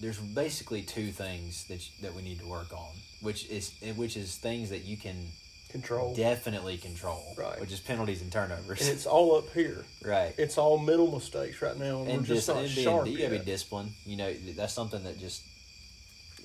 [0.00, 2.90] There's basically two things that that we need to work on,
[3.20, 5.16] which is which is things that you can
[5.70, 7.60] control, definitely control, Right.
[7.60, 9.84] Which is penalties and turnovers, and it's all up here.
[10.04, 10.34] right.
[10.38, 13.16] It's all mental mistakes right now, and, and we're just dis- not and sharp you
[13.18, 13.44] gotta be yet.
[13.46, 13.92] disciplined.
[14.04, 15.42] You know, that's something that just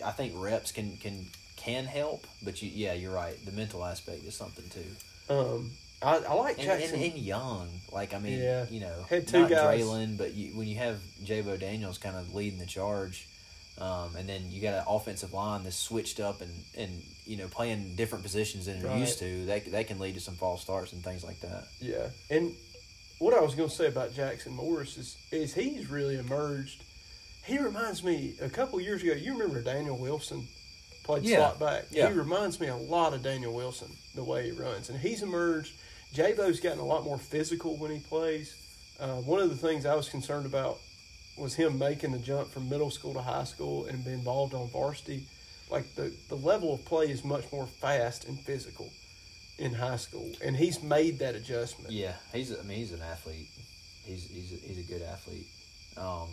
[0.04, 1.28] I think reps can can
[1.64, 3.36] can help, but you yeah, you're right.
[3.46, 5.34] The mental aspect is something too.
[5.34, 5.72] Um,
[6.04, 6.96] I, I like And, Jackson.
[7.02, 8.66] and, and young, like I mean, Yeah.
[8.70, 9.82] you know, Had two not guys.
[9.82, 13.28] Draylon, but you, when you have Jabo Daniels kind of leading the charge,
[13.78, 17.48] um, and then you got an offensive line that's switched up and, and you know
[17.48, 20.92] playing different positions than they're used to, that that can lead to some false starts
[20.94, 21.66] and things like that.
[21.80, 22.52] Yeah, and
[23.20, 26.84] what I was going to say about Jackson Morris is is he's really emerged.
[27.46, 29.14] He reminds me a couple years ago.
[29.14, 30.48] You remember Daniel Wilson
[31.04, 31.86] played Yeah, slot back.
[31.92, 32.08] yeah.
[32.10, 35.74] He reminds me a lot of Daniel Wilson the way he runs, and he's emerged.
[36.14, 38.56] Javo's gotten a lot more physical when he plays.
[39.00, 40.78] Uh, one of the things I was concerned about
[41.38, 44.68] was him making the jump from middle school to high school and be involved on
[44.70, 45.26] varsity.
[45.70, 48.92] Like the the level of play is much more fast and physical
[49.58, 51.94] in high school, and he's made that adjustment.
[51.94, 53.48] Yeah, he's I mean he's an athlete.
[54.04, 55.48] He's he's a, he's a good athlete.
[55.96, 56.28] Um,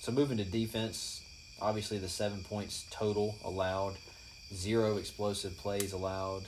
[0.00, 1.20] so moving to defense,
[1.60, 3.94] obviously the seven points total allowed,
[4.54, 6.42] zero explosive plays allowed.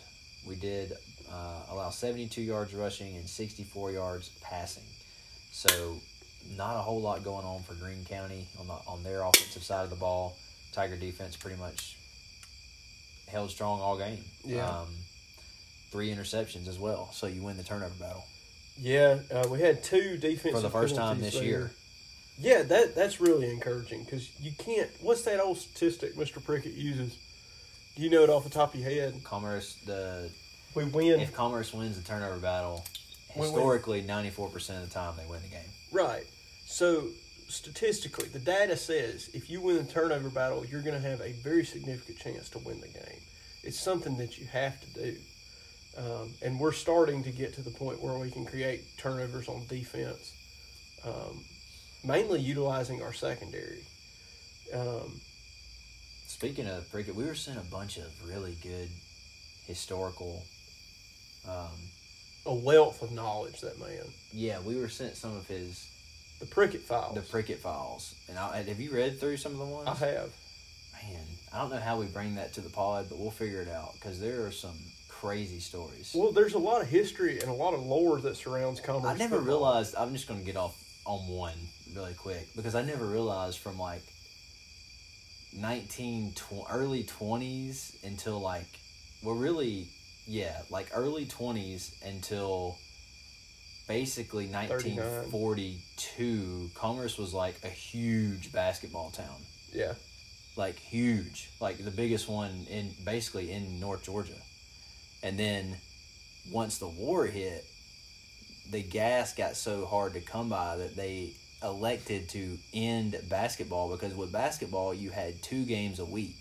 [0.46, 0.92] We did
[1.32, 4.84] uh, allow 72 yards rushing and 64 yards passing.
[5.50, 5.96] So,
[6.56, 9.84] not a whole lot going on for Greene County on the on their offensive side
[9.84, 10.36] of the ball.
[10.72, 11.96] Tiger defense pretty much
[13.26, 14.24] held strong all game.
[14.44, 14.68] Yeah.
[14.68, 14.86] Um,
[15.90, 18.24] three interceptions as well, so you win the turnover battle
[18.78, 21.44] Yeah, uh, we had two defensive for the first time this there.
[21.44, 21.70] year.
[22.38, 24.88] Yeah, that that's really encouraging because you can't.
[25.00, 26.42] What's that old statistic Mr.
[26.44, 27.18] Prickett uses?
[27.96, 29.22] Do you know it off the top of your head?
[29.24, 30.30] Commerce the
[30.74, 32.84] We win if Commerce wins the turnover battle,
[33.34, 35.60] historically 94% of the time they win the game.
[35.90, 36.24] right.
[36.66, 37.08] So
[37.48, 41.32] statistically, the data says if you win the turnover battle, you're going to have a
[41.32, 43.20] very significant chance to win the game.
[43.64, 45.16] It's something that you have to do,
[45.96, 49.66] um, and we're starting to get to the point where we can create turnovers on
[49.66, 50.32] defense,
[51.04, 51.44] um,
[52.04, 53.84] mainly utilizing our secondary.
[54.74, 55.20] Um,
[56.26, 58.88] Speaking of Prickett, we were sent a bunch of really good
[59.66, 60.44] historical.
[61.48, 61.70] Um,
[62.46, 64.04] a wealth of knowledge that man.
[64.32, 65.86] yeah, we were sent some of his
[66.40, 67.14] The Prickett files.
[67.14, 69.88] the Prickett files, and I, have you read through some of the ones?
[69.88, 70.30] I have.
[71.02, 73.68] Man, I don't know how we bring that to the pod, but we'll figure it
[73.68, 74.76] out because there are some
[75.08, 76.12] crazy stories.
[76.14, 79.06] Well, there's a lot of history and a lot of lore that surrounds commerce.
[79.10, 79.46] I never football.
[79.60, 79.94] realized.
[79.96, 81.54] I'm just going to get off on one
[81.98, 84.02] really quick because I never realized from like
[85.52, 88.78] 19 tw- early 20s until like
[89.24, 89.88] well really
[90.26, 92.78] yeah like early 20s until
[93.88, 99.94] basically 1942 Commerce was like a huge basketball town Yeah.
[100.56, 104.38] like huge, like the biggest one in basically in North Georgia.
[105.22, 105.76] And then
[106.52, 107.64] once the war hit,
[108.70, 111.32] the gas got so hard to come by that they
[111.62, 116.36] elected to end basketball because with basketball you had two games a week.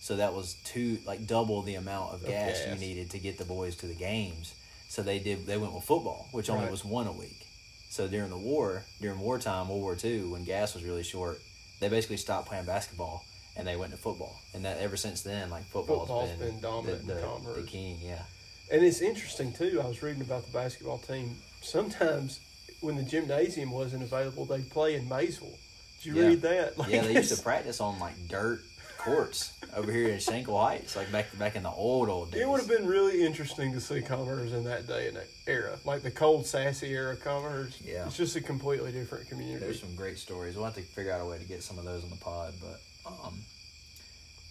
[0.00, 3.44] So that was two like double the amount of gas, you needed to get the
[3.44, 4.54] boys to the games.
[4.88, 6.70] So they did they went with football, which only Right.
[6.70, 7.46] was one a week.
[7.88, 11.40] So during the war, during wartime, World War II, when gas was really short,
[11.80, 13.24] they basically stopped playing basketball
[13.56, 14.40] and they went to football.
[14.54, 17.66] And that ever since then, like football's, Football's been, been dominant the, in the, the
[17.66, 17.98] king.
[18.02, 18.22] Yeah,
[18.70, 19.80] And it's interesting too.
[19.82, 21.36] I was reading about the basketball team.
[21.60, 22.40] Sometimes
[22.82, 25.58] when the gymnasium wasn't available, they'd play in Maysville.
[26.02, 26.26] Did you Yeah.
[26.28, 26.78] read that?
[26.78, 27.02] Like, yeah.
[27.02, 28.60] They used to practice on like dirt
[28.98, 32.42] courts over here in Shankle Heights, like back back in the old old days.
[32.42, 35.78] It would have been really interesting to see Commerce in that day and that era,
[35.84, 37.78] like the Cold Sassy era Commerce.
[37.84, 38.06] Yeah.
[38.06, 39.58] it's just a completely different community.
[39.64, 40.54] There's some great stories.
[40.56, 42.54] We'll have to figure out a way to get some of those on the pod.
[42.60, 43.38] But um,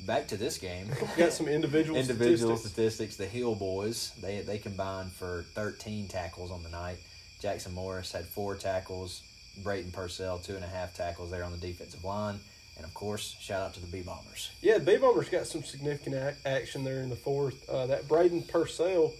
[0.05, 0.87] back to this game.
[0.89, 2.73] We Got some individual individual statistics.
[2.73, 3.15] statistics.
[3.17, 6.97] The Hill boys they they combined for 13 tackles on the night.
[7.41, 9.23] Jackson Morris had four tackles.
[9.63, 12.39] Brayton Purcell two and a half tackles there on the defensive line,
[12.77, 14.49] and of course, shout out to the B Bombers.
[14.61, 17.67] Yeah, the Bay Bombers got some significant ac- action there in the fourth.
[17.69, 19.11] Uh, that Braden Purcell,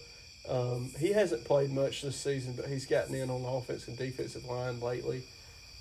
[0.48, 3.98] um, he hasn't played much this season, but he's gotten in on the offensive and
[3.98, 5.22] defensive line lately.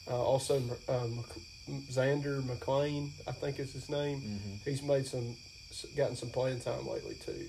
[0.10, 4.21] Uh, also, uh, Mc- Xander McLean, I think is his name.
[4.65, 5.36] He's made some,
[5.95, 7.45] gotten some playing time lately too.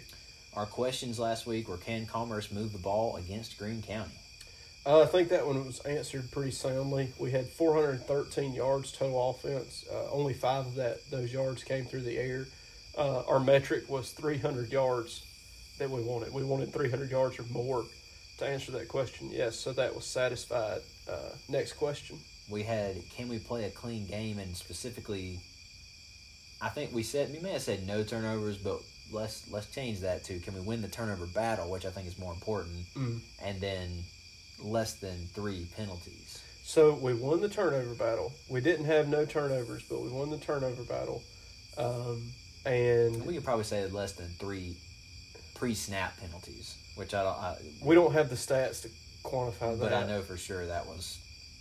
[0.55, 4.13] Our questions last week were: Can Commerce move the ball against Greene County?
[4.85, 7.13] Uh, I think that one was answered pretty soundly.
[7.19, 9.85] We had 413 yards total offense.
[9.91, 12.47] Uh, only five of that those yards came through the air.
[12.99, 15.25] Uh, our metric was 300 yards
[15.79, 16.35] that we wanted.
[16.35, 17.85] We wanted 300 yards or more
[18.39, 19.31] to answer that question.
[19.31, 20.81] Yes, so that was satisfied.
[21.09, 22.19] Uh, next question.
[22.51, 24.39] We had: Can we play a clean game?
[24.41, 25.39] And specifically,
[26.61, 28.81] I think we said we may have said no turnovers, but
[29.13, 31.71] let's let's change that to: Can we win the turnover battle?
[31.71, 32.85] Which I think is more important.
[33.43, 33.89] And then
[34.65, 36.43] less than three penalties.
[36.65, 38.33] So we won the turnover battle.
[38.49, 41.23] We didn't have no turnovers, but we won the turnover battle.
[41.77, 42.31] Um,
[42.65, 44.77] and We could probably say less than three
[45.55, 47.37] pre-snap penalties, which I don't.
[47.37, 48.89] I, we don't have the stats to
[49.25, 49.81] quantify that.
[49.81, 51.19] but I know for sure that was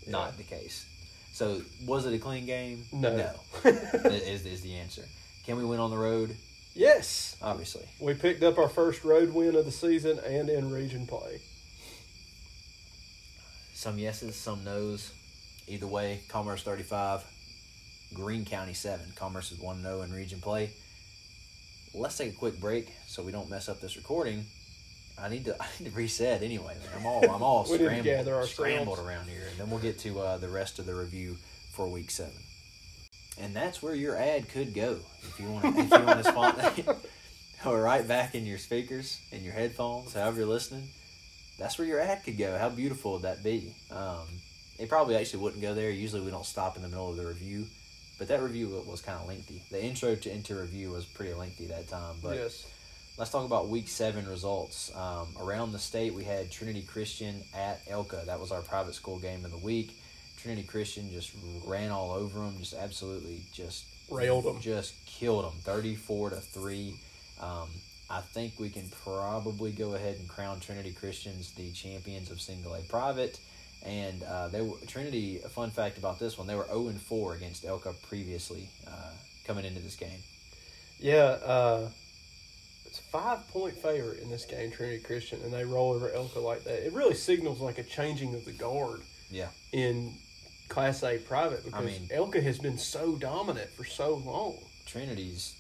[0.08, 0.86] not the case.
[1.34, 2.84] So was it a clean game?
[2.92, 3.16] No.
[3.16, 3.32] No.
[3.70, 5.04] is is the answer?
[5.46, 6.36] Can we win on the road?
[6.76, 7.36] Yes.
[7.42, 7.86] Obviously.
[8.00, 11.42] We picked up our first road win of the season and in region play.
[13.82, 15.12] Some yeses, some nos.
[15.68, 17.24] Either way, Commerce thirty-five,
[18.14, 19.08] Greene County seven.
[19.16, 20.70] Commerce is one zero in region play.
[21.96, 24.46] Let's take a quick break so we don't mess up this recording.
[25.20, 26.76] I need to I need to reset anyway.
[26.76, 26.90] Man.
[26.96, 29.98] I'm all I'm all We need to scrambled, scrambled around here, and then we'll get
[30.02, 31.38] to uh, the rest of the review
[31.72, 32.38] for week seven.
[33.40, 36.32] And that's where your ad could go if you want to if you want to
[36.32, 36.98] spot that.
[37.66, 40.88] or right back in your speakers in your headphones, however you're listening.
[41.62, 42.58] That's where your ad could go.
[42.58, 43.76] How beautiful would that be?
[43.92, 44.26] Um,
[44.80, 45.92] it probably actually wouldn't go there.
[45.92, 47.68] Usually we don't stop in the middle of the review,
[48.18, 49.62] but that review was kind of lengthy.
[49.70, 52.66] The intro to into review was pretty lengthy that time, but yes.
[53.20, 54.92] let's talk about week seven results.
[54.96, 58.26] Um, around the state, we had Trinity Christian at ELCA.
[58.26, 59.92] That was our private school game of the week.
[60.42, 61.32] Trinity Christian just
[61.64, 64.60] ran all over them, just absolutely just Railed 'em.
[64.62, 66.96] just killed them, thirty-four to three.
[67.40, 67.70] Um,
[68.12, 72.74] I think we can probably go ahead and crown Trinity Christians the champions of single
[72.76, 73.40] A private.
[73.84, 75.40] And uh, they were, Trinity.
[75.44, 79.12] A fun fact about this one: they were zero and four against ELCA previously uh,
[79.48, 80.20] coming into this game.
[81.00, 81.90] Yeah, uh,
[82.86, 86.44] it's a five point favorite in this game, Trinity Christian, and they roll over ELCA
[86.44, 86.86] like that.
[86.86, 89.00] It really signals like a changing of the guard
[89.32, 90.14] Yeah, in
[90.70, 94.58] Class A private because mean- ELCA has been so dominant for so long.
[94.86, 95.56] Trinity's.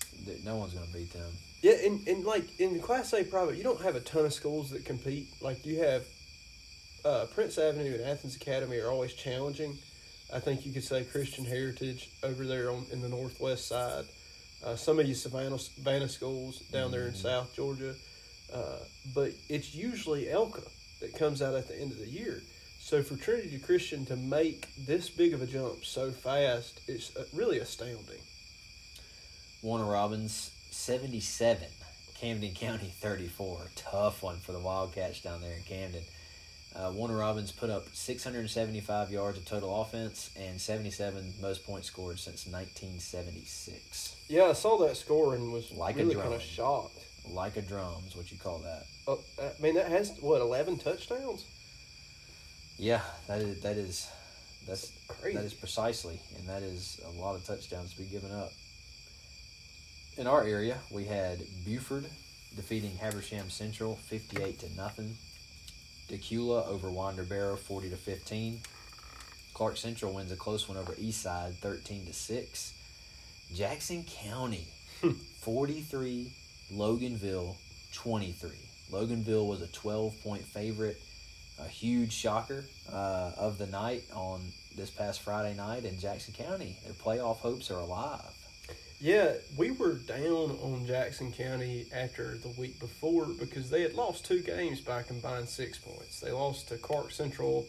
[0.46, 1.32] No one's going to beat them.
[1.62, 4.72] Yeah, and, and like in Class A private, you don't have a ton of schools
[4.72, 5.28] that compete.
[5.42, 6.06] Like you have
[7.06, 9.78] uh, Prince Avenue and Athens Academy are always challenging.
[10.34, 14.06] I think you could say Christian Heritage over there on in the northwest side.
[14.64, 17.96] Uh, some of you Savannah Savannah schools down there in South Georgia,
[18.54, 18.78] uh,
[19.14, 20.64] but it's usually ELCA
[21.02, 22.42] that comes out at the end of the year.
[22.80, 27.24] So for Trinity Christian to make this big of a jump so fast, it's uh,
[27.34, 28.22] really astounding.
[29.62, 31.68] Warner Robins, 77.
[32.16, 33.60] Camden County, 34.
[33.76, 36.04] Tough one for the Wildcats down there in Camden.
[36.76, 42.18] Uh, Warner Robins put up 675 yards of total offense and 77 most points scored
[42.18, 44.16] since 1976.
[44.30, 46.98] Yeah, I saw that score and was Like a really kind of shocked.
[47.30, 48.84] Like a drum is what you call that.
[49.08, 51.46] Uh, I mean, that has what eleven touchdowns.
[52.78, 54.10] Yeah, that is that is
[54.68, 55.38] that's Crazy.
[55.38, 58.52] that is precisely, and that is a lot of touchdowns to be given up.
[60.18, 62.06] In our area, we had Buford
[62.56, 65.16] defeating Habersham Central fifty-eight to nothing.
[66.10, 68.60] Dacula over Winder Barrow forty to fifteen.
[69.54, 72.74] Clark Central wins a close one over Eastside thirteen to six.
[73.56, 74.68] Jackson County
[75.40, 76.34] forty-three,
[76.74, 77.56] Loganville
[77.94, 78.70] twenty-three.
[78.92, 81.02] Loganville was a twelve-point favorite
[81.58, 84.42] a huge shocker uh, of the night on
[84.76, 86.78] this past Friday night in Jackson County.
[86.84, 88.22] Their playoff hopes are alive.
[89.02, 94.26] Yeah, we were down on Jackson County after the week before because they had lost
[94.26, 96.20] two games by a combined six points.
[96.20, 97.66] They lost to Clark Central,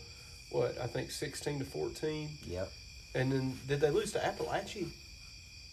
[0.50, 2.70] what I think sixteen to fourteen, Yep.
[3.14, 4.88] and then did they lose to Apalachee?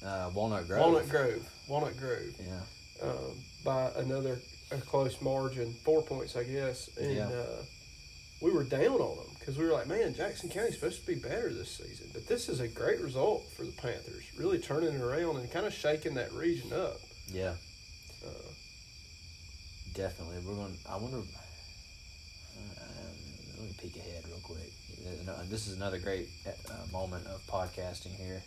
[0.01, 0.79] Uh, Walnut Grove.
[0.81, 3.09] Walnut Grove, Walnut Grove, Yeah.
[3.09, 4.39] um, by another
[4.71, 6.89] a close margin, four points, I guess.
[6.97, 7.27] And Yeah.
[7.27, 7.63] uh,
[8.41, 11.15] we were down on them because we were like, man, Jackson County's supposed to be
[11.15, 12.09] better this season.
[12.13, 15.65] But this is a great result for the Panthers, really turning it around and kind
[15.65, 16.97] of shaking that region up.
[17.31, 17.53] Yeah.
[18.25, 18.29] Uh,
[19.95, 20.37] Definitely.
[20.45, 20.77] We're going.
[20.89, 21.17] I wonder.
[21.17, 21.21] Uh,
[23.57, 24.71] let me peek ahead real quick.
[25.49, 26.51] This is another great uh,
[26.91, 28.41] moment of podcasting here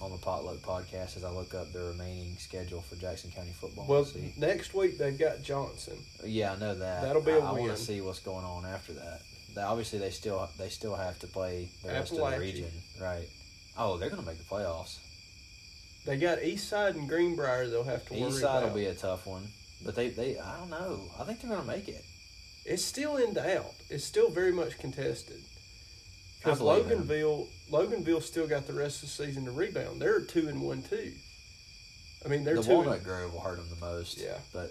[0.00, 3.86] on the Potluck Podcast as I look up the remaining schedule for Jackson County football.
[3.88, 5.96] well, next week they've got Johnson.
[6.24, 7.02] Yeah, I know that.
[7.02, 7.70] That'll be a I, I want win.
[7.70, 9.20] to see what's going on after that.
[9.58, 12.70] They, obviously, they still they still have to play the rest of the region,
[13.02, 13.28] right?
[13.76, 14.98] Oh, they're going to make the playoffs.
[16.06, 17.66] They got Eastside and Greenbrier.
[17.66, 18.62] They'll have to worry East about.
[18.62, 19.48] will be a tough one,
[19.84, 21.00] but they they I don't know.
[21.18, 22.04] I think they're going to make it.
[22.66, 23.74] It's still in doubt.
[23.90, 25.40] It's still very much contested.
[26.38, 26.60] Because.
[26.60, 30.00] Loganville, Loganville still got the rest of the season to rebound.
[30.00, 31.10] They're two and one too.
[32.24, 32.74] I mean, they're the two.
[32.74, 34.20] Walnut and, Grove will hurt them the most.
[34.20, 34.38] Yeah.
[34.52, 34.70] but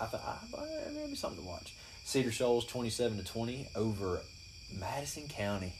[0.00, 1.72] I thought I, maybe something to watch.
[2.08, 4.22] Cedar Shoals twenty seven to twenty over
[4.80, 5.74] Madison County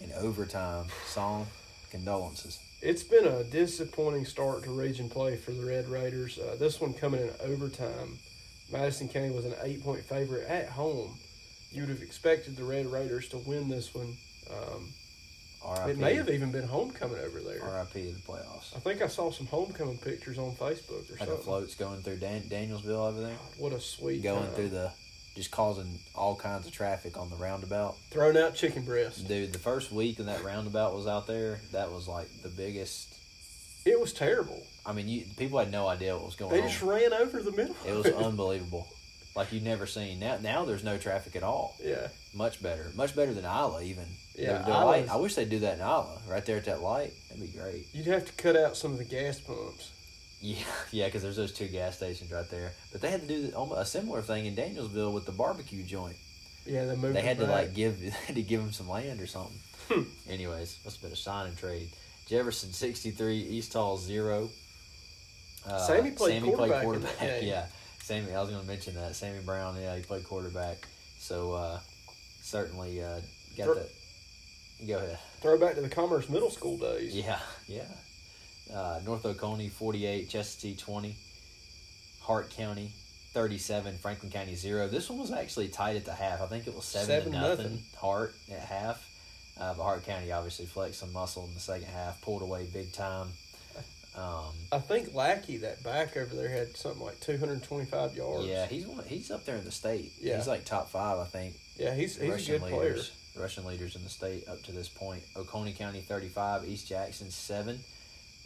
[0.00, 0.86] in overtime.
[1.04, 1.46] Song
[1.90, 2.58] condolences.
[2.80, 6.38] It's been a disappointing start to region play for the Red Raiders.
[6.38, 8.18] Uh, this one coming in overtime.
[8.72, 11.18] Madison County was an eight point favorite at home.
[11.70, 14.16] You would have expected the Red Raiders to win this one.
[14.50, 14.94] Um.
[15.88, 17.62] It may have even been homecoming over there.
[17.62, 18.02] R.I.P.
[18.06, 18.74] to the playoffs.
[18.76, 21.36] I think I saw some homecoming pictures on Facebook or Like something.
[21.44, 24.54] floats going through Dan- Danielsville over there, What a sweet going time.
[24.54, 24.90] through the,
[25.36, 27.96] just causing all kinds of traffic on the roundabout.
[28.10, 29.28] Throwing out chicken breast.
[29.28, 33.08] Dude, the first week that that roundabout was out there, that was like the biggest.
[33.86, 34.62] It was terrible.
[34.84, 36.68] I mean, you people had no idea what was going They on.
[36.68, 37.76] just ran over the middle.
[37.86, 38.88] It was unbelievable,
[39.36, 40.20] like you'd never seen.
[40.20, 41.76] Now, now there's no traffic at all.
[41.82, 42.08] yeah.
[42.34, 44.04] Much better, much better than Isla even.
[44.40, 45.08] Yeah, The- the Isla's- light.
[45.10, 47.12] I wish they'd do that in Isla, right there at that light.
[47.28, 47.86] That'd be great.
[47.92, 49.90] You'd have to cut out some of the gas pumps.
[50.40, 50.56] Yeah,
[50.90, 52.72] yeah, because there's those two gas stations right there.
[52.92, 56.16] But they had to do a similar thing in Danielsville with the barbecue joint.
[56.66, 57.14] Yeah, they moved.
[57.16, 57.52] They had to back.
[57.66, 59.58] like give they had to give him some land or something.
[59.88, 60.02] Hmm.
[60.28, 61.88] Anyways, must have been a sign and trade.
[62.26, 64.48] Jefferson sixty three, East Hall zero.
[65.66, 67.42] Uh, Sammy played Sammy quarterback played quarterback.
[67.42, 67.66] Yeah,
[68.02, 68.32] Sammy.
[68.34, 69.76] I was going to mention that Sammy Brown.
[69.80, 70.86] Yeah, he played quarterback.
[71.18, 71.80] So uh,
[72.42, 73.20] certainly uh,
[73.58, 73.90] got that.
[74.86, 75.18] Go ahead.
[75.40, 77.14] Throwback to the Commerce Middle School days.
[77.16, 77.82] Yeah, yeah.
[78.74, 81.16] Uh, North Oconee forty eight, Chestatee twenty.
[82.22, 82.92] Hart County
[83.32, 84.88] 37, Franklin County 0.
[84.88, 86.40] This one was actually tied at the half.
[86.40, 87.82] I think it was 7, Seven to nothing, nothing.
[87.96, 89.08] Hart at half.
[89.58, 92.92] Uh, but Hart County obviously flexed some muscle in the second half, pulled away big
[92.92, 93.28] time.
[94.16, 98.46] Um, I think Lackey, that back over there, had something like 225 yards.
[98.46, 100.12] yeah, he's one, he's up there in the state.
[100.20, 100.36] Yeah.
[100.36, 101.54] He's like top five, I think.
[101.76, 102.80] Yeah, he's, he's a good player.
[102.80, 105.22] leaders, Russian leaders in the state up to this point.
[105.36, 107.78] Oconee County 35, East Jackson 7,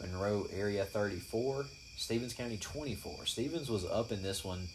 [0.01, 1.65] Monroe area 34,
[1.97, 3.25] Stephens County 24.
[3.25, 4.67] Stephens was up in this one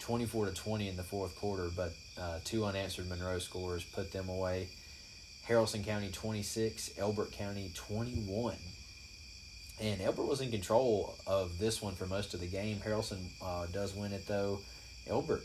[0.00, 4.28] 24 to 20 in the fourth quarter, but uh, two unanswered Monroe scores put them
[4.28, 4.68] away.
[5.46, 8.54] Haralson County 26, Elbert County 21.
[9.80, 12.78] And Elbert was in control of this one for most of the game.
[12.84, 14.60] Haralson uh, does win it though.
[15.06, 15.44] Elbert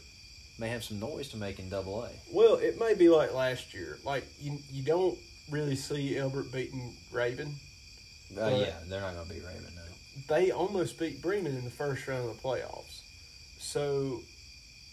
[0.58, 2.10] may have some noise to make in Double A.
[2.32, 3.98] Well, it may be like last year.
[4.04, 5.18] Like, you, you don't
[5.50, 7.54] really see Elbert beating Rabun.
[8.38, 9.82] Uh, yeah, they're not going to beat Rabun, no.
[10.28, 13.02] They almost beat Bremen in the first round of the playoffs.
[13.60, 14.22] So,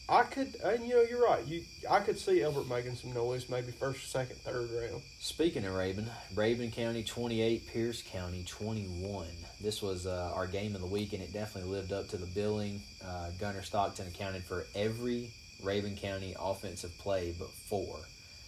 [0.09, 1.47] I could, and you know, you're right.
[1.47, 5.03] You, I could see Elbert making some noise, maybe first, second, third round.
[5.21, 9.27] Speaking of Rabun, Rabun County 28, Pierce County 21.
[9.61, 12.27] This was uh, our game of the week, and it definitely lived up to the
[12.27, 12.81] billing.
[13.07, 15.31] Uh, Gunner Stockton accounted for every
[15.63, 17.97] Rabun County offensive play but four.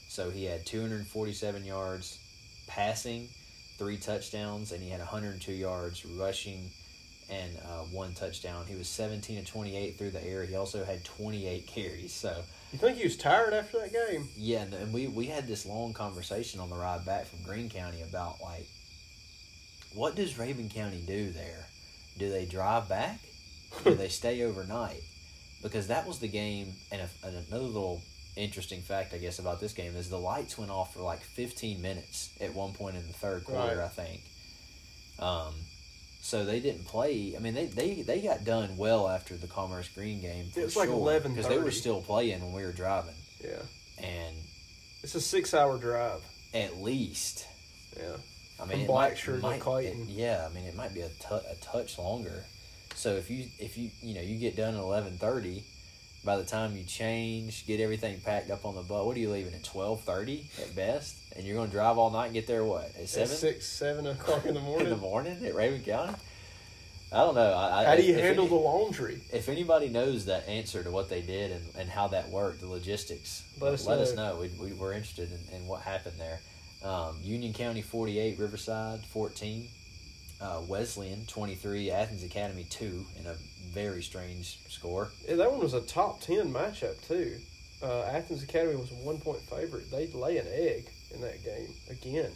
[0.08, 2.18] So he had 247 yards
[2.66, 3.28] passing,
[3.78, 6.70] three touchdowns, and he had 102 yards rushing
[7.30, 8.66] and uh, one touchdown.
[8.66, 10.44] He was 17 to 28 through the air.
[10.44, 12.12] He also had 28 carries.
[12.12, 12.42] So
[12.72, 14.28] You think he was tired after that game?
[14.36, 18.02] yeah, and, we we had this long conversation on the ride back from Greene County
[18.02, 18.66] about like,
[19.94, 21.66] what does Rabun County do there?
[22.18, 23.20] Do they drive back?
[23.84, 25.02] do they stay overnight?
[25.62, 28.02] Because that was the game, and, if, and another little
[28.36, 31.80] interesting fact, I guess, about this game is the lights went off for like 15
[31.80, 33.84] minutes at one point in the third quarter, Right.
[33.84, 34.22] I think.
[35.18, 35.54] Um,
[36.20, 37.34] so they didn't play.
[37.36, 40.46] I mean, they, they, they got done well after the Commerce Greene game.
[40.56, 43.62] It was like sure, because they were still playing when we were driving, Yeah.
[43.98, 44.34] and
[45.02, 46.22] It's a six hour drive.
[46.54, 47.46] at least.
[47.96, 48.16] Yeah.
[48.58, 50.02] I From mean, it Blackshear might, to Clayton.
[50.02, 52.44] it- yeah, I mean, it might be a, tou- a touch longer.
[52.94, 55.64] So if you if you you know you get done at eleven thirty,
[56.24, 59.30] by the time you change, get everything packed up on the bus, what are you
[59.30, 61.16] leaving at twelve thirty at best?
[61.36, 63.66] And you're going to drive all night and get there what at At seven six,
[63.66, 64.86] seven o'clock in the morning.
[64.88, 66.14] in the morning at Rabun County?
[67.10, 67.54] I don't know.
[67.54, 69.20] I, How do you if handle any- the laundry?
[69.32, 72.66] if anybody knows that answer to what they did and, and how that worked, the
[72.68, 74.34] logistics, Let us us know.
[74.34, 74.40] know.
[74.40, 76.40] We, we were interested in, in what happened there.
[76.82, 79.68] Um, Union County 48, Riverside 14,
[80.42, 83.34] uh, Wesleyan 23, Athens Academy 2 in a
[83.72, 85.08] very strange score.
[85.26, 87.36] Yeah, that one was a top ten matchup too.
[87.82, 89.90] Uh, Athens Academy was a one point favorite.
[89.90, 92.30] They'd lay an egg in that game again.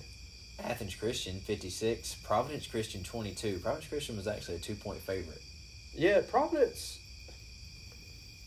[0.64, 3.59] Athens Christian 56, Providence Christian 22.
[3.59, 5.42] Providence Christian was actually a two point favorite.
[5.94, 7.00] Yeah, Providence.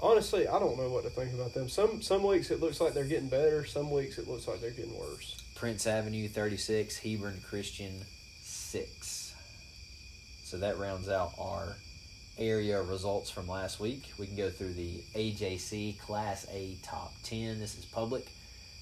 [0.01, 1.69] Honestly, I don't know what to think about them.
[1.69, 3.65] Some some weeks it looks like they're getting better.
[3.65, 5.43] Some weeks it looks like they're getting worse.
[5.55, 8.18] Prince Avenue 36, Hebron Christian 6.
[10.49, 11.75] So that rounds out our
[12.39, 14.11] area results from last week.
[14.17, 17.59] We can go through the AJC Class A Top 10.
[17.59, 18.25] This is public.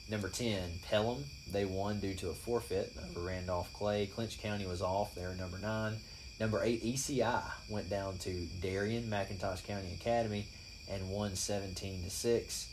[0.09, 1.25] Number 10, Pelham.
[1.51, 4.05] They won due to a forfeit over Randolph Clay.
[4.07, 5.13] Clinch County was off.
[5.13, 5.97] They were number 9.
[6.39, 10.45] Number 8, ECI went down to Darien, McIntosh County Academy,
[10.89, 12.67] and won 17 to 6.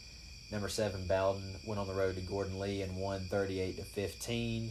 [0.52, 4.70] Number seven, Bowdon went on the road to Gordon Lee and won 38 to 15.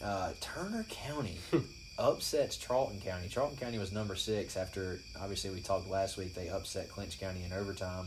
[0.00, 1.38] Uh, Turner County
[1.98, 3.28] upsets Charlton County.
[3.28, 6.34] Charlton County was number six after, obviously, we talked last week.
[6.34, 8.06] They upset Clinch County in overtime.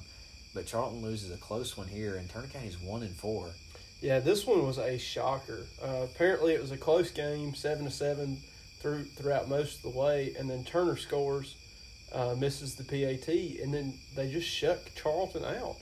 [0.54, 3.50] But Charlton loses a close one here, and Turner County's one and four.
[4.02, 5.66] Yeah, this one was a shocker.
[5.84, 8.38] Uh, apparently, it was a close game, seven to seven
[8.80, 11.56] through throughout most of the way, and then Turner scores,
[12.14, 13.28] uh, misses the PAT,
[13.62, 15.76] and then they just shut Charlton out.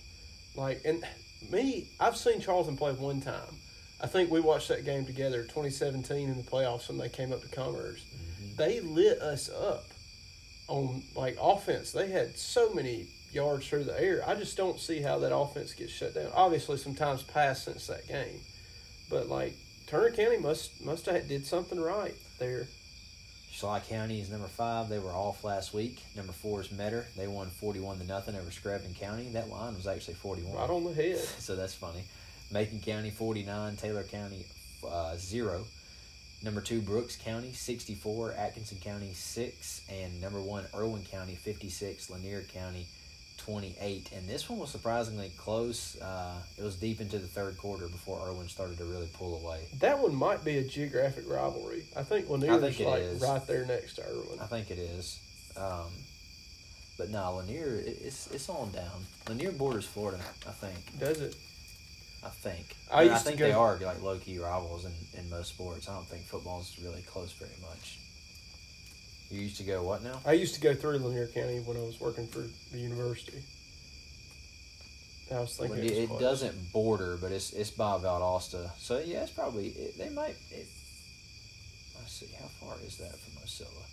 [0.55, 1.03] Like, and
[1.51, 3.57] me, I've seen Charlton play one time.
[4.03, 7.41] I think we watched that game together, 2017 in the playoffs when they came up
[7.41, 8.03] to Commerce.
[8.03, 8.55] Mm-hmm.
[8.57, 9.85] They lit us up
[10.67, 11.93] on like offense.
[11.93, 14.21] They had so many yards through the air.
[14.27, 16.27] I just don't see how that offense gets shut down.
[16.35, 18.41] Obviously, some time's passed since that game,
[19.09, 19.53] but like
[19.87, 22.67] Turner County must must have did something right there.
[23.53, 24.89] Schley County is number five.
[24.89, 26.03] They were off last week.
[26.17, 27.05] Number four is Metter.
[27.15, 29.29] They won 41 to nothing over Screven County.
[29.29, 30.57] That line was actually 41.
[30.57, 31.19] Right on the head.
[31.39, 32.03] so that's funny.
[32.51, 34.45] Macon County 49, Taylor County
[34.87, 35.65] uh, 0.
[36.43, 42.41] Number 2 Brooks County 64, Atkinson County 6 and number 1 Irwin County 56, Lanier
[42.53, 42.85] County
[43.37, 44.11] 28.
[44.15, 45.99] And this one was surprisingly close.
[46.01, 49.61] Uh, it was deep into the third quarter before Irwin started to really pull away.
[49.79, 51.83] That one might be a geographic rivalry.
[51.95, 53.21] I think Lanier's think it like is.
[53.21, 54.39] right there next to Irwin.
[54.41, 55.19] I think it is.
[55.55, 55.91] Um,
[56.97, 59.05] but nah, Lanier it's it's on down.
[59.27, 60.99] Lanier borders Florida, I think.
[60.99, 61.35] Does it?
[62.23, 62.75] I think.
[62.91, 65.89] I I, think go- they are like low key rivals in, in most sports.
[65.89, 67.99] I don't think football's really close very much.
[69.29, 70.21] You used to go what now?
[70.25, 73.41] I used to go through Lanier County when I was working for the university.
[75.33, 78.69] I was thinking Well, it, it doesn't border, but it's it's by Valdosta.
[78.77, 80.35] So yeah, it's probably it, they might.
[80.51, 80.67] It,
[81.97, 83.83] let's see, how far is that from Ocilla?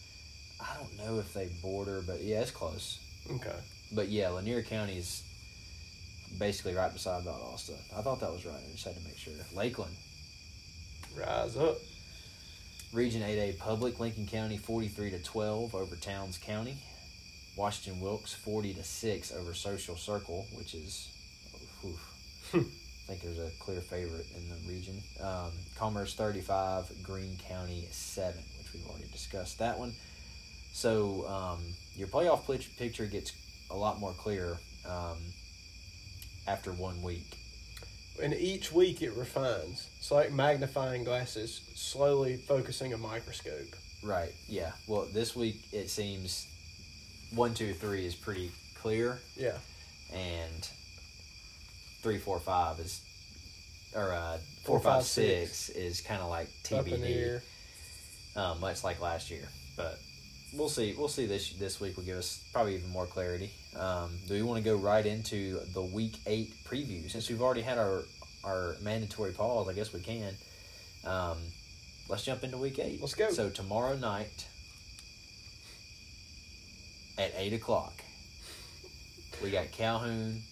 [0.61, 2.99] I don't know if they border, but yeah, it's close.
[3.31, 3.57] Okay.
[3.93, 5.23] But yeah, Lanier County is
[6.39, 7.77] basically right beside Valdosta.
[7.97, 8.55] I thought that was right.
[8.57, 9.33] I just had to make sure.
[9.55, 9.95] Lakeland,
[11.17, 11.79] Rise up.
[12.93, 16.77] Region 8A Public, Lincoln County 43 to 12 over Towns County.
[17.57, 21.09] Washington Wilkes 40 to 6 over Social Circle, which is,
[21.81, 21.99] whew,
[22.55, 22.59] I
[23.07, 24.97] think there's a clear favorite in the region.
[25.23, 29.93] Um, Commerce 35, Greene County 7, which we've already discussed that one.
[30.73, 31.61] So um,
[31.97, 32.47] your playoff
[32.79, 33.33] picture gets
[33.71, 34.59] a lot more clear
[34.89, 35.19] um,
[36.47, 37.37] after one week.
[38.23, 39.89] And each week it refines.
[39.99, 43.75] It's like magnifying glasses, slowly focusing a microscope.
[44.03, 44.33] Right.
[44.49, 44.73] Yeah.
[44.87, 46.47] Well, this week it seems
[47.35, 49.57] one, two, three is pretty clear, Yeah.
[50.13, 50.69] and
[52.03, 53.01] three, four, five is,
[53.95, 57.41] or uh, Four, four, five, five, six is kind of like Up in the TBD,
[58.37, 59.49] um, much like last year.
[59.77, 59.99] But
[60.55, 60.95] we'll see.
[60.97, 61.27] We'll see.
[61.27, 63.51] This this week will give us probably even more clarity.
[63.79, 67.63] Um, do we want to go right into the week eight preview since we've already
[67.63, 68.03] had our
[68.45, 69.69] our mandatory pause?
[69.69, 70.35] I guess we can.
[71.05, 71.39] Um,
[72.09, 73.01] let's jump into week eight.
[73.01, 73.31] Let's go.
[73.31, 74.47] So tomorrow night
[77.19, 77.93] at eight o'clock,
[79.43, 80.43] we got Calhoun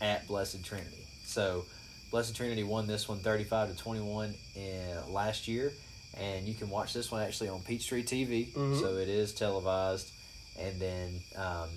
[0.00, 1.06] at Blessed Trinity.
[1.24, 1.64] So
[2.10, 5.72] Blessed Trinity won this one 35 to 21 in last year,
[6.18, 8.52] and you can watch this one actually on Peachtree TV.
[8.52, 8.80] Mhm.
[8.80, 10.10] So it is televised,
[10.58, 11.68] and then um,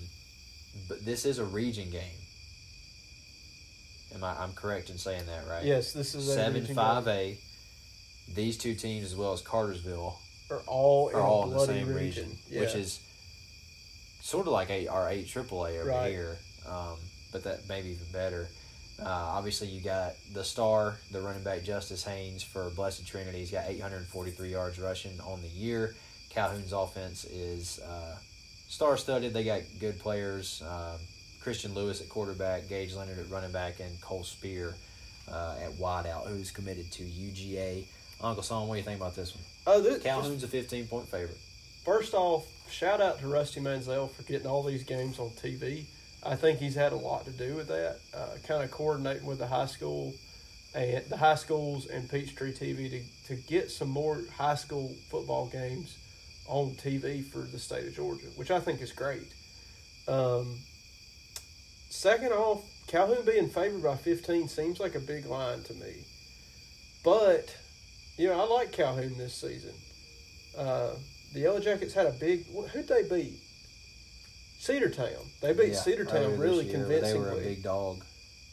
[0.88, 2.18] but this is a region game.
[4.14, 4.34] Am I?
[4.42, 5.64] I'm correct in saying that, right?
[5.64, 7.38] Yes, this is seven five A.
[8.34, 10.18] These two teams, as well as Cartersville,
[10.50, 12.60] are all in are all in the same region, region, Yeah.
[12.62, 13.00] which is
[14.22, 16.10] sort of like a, our eight AAA over Right.
[16.10, 16.96] here, um,
[17.32, 18.48] but that maybe even better.
[19.00, 23.38] Uh, obviously, you got the star, the running back Justice Haynes for Blessed Trinity.
[23.38, 25.94] He's got 843 yards rushing on the year.
[26.30, 28.16] Calhoun's offense is uh,
[28.68, 29.34] star-studded.
[29.34, 30.62] They got good players.
[30.66, 30.98] Um,
[31.40, 34.74] Christian Lewis at quarterback, Gage Leonard at running back, and Cole Speer
[35.30, 37.84] uh, at wideout, who's committed to UGA.
[38.20, 39.44] Uncle Son, what do you think about this one?
[39.66, 41.38] oh, this, Calhoun's a 15 point favorite.
[41.84, 45.84] First off, shout out to Rusty Mansell for getting all these games on TV.
[46.26, 47.98] I think he's had a lot to do with that.
[48.14, 50.12] Uh, kind of coordinating with the high school
[50.74, 55.46] and the high schools and Peachtree TV to, to get some more high school football
[55.46, 55.96] games
[56.48, 59.32] on TV for the state of Georgia, which I think is great.
[60.08, 60.58] Um,
[61.88, 65.94] second off, Calhoun being favored by 15 seems like a big line to me.
[67.04, 67.56] But,
[68.16, 69.74] you know, I like Calhoun this season.
[70.56, 70.90] Uh,
[71.32, 72.46] the Yellow Jackets had a big.
[72.46, 73.40] Who'd they beat?
[74.66, 75.26] Cedartown.
[75.40, 77.24] They beat Yeah, Cedartown earlier really year, convincingly.
[77.24, 78.04] They were a big dog.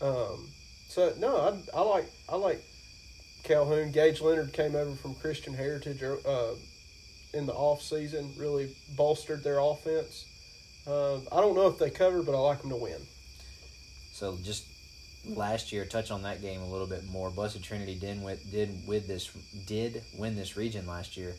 [0.01, 0.49] Um,
[0.88, 2.61] so no, I, I like I like
[3.43, 3.91] Calhoun.
[3.91, 6.53] Gage Leonard came over from Christian Heritage uh,
[7.34, 10.26] in the off season, really bolstered their offense.
[10.86, 12.99] Um, I don't know if they cover, but I like them to win.
[14.11, 14.66] So just
[15.26, 17.30] last year, touch on that game a little bit more.
[17.30, 19.32] Blessed Trinity did with did with this
[19.66, 21.34] did win this region last year.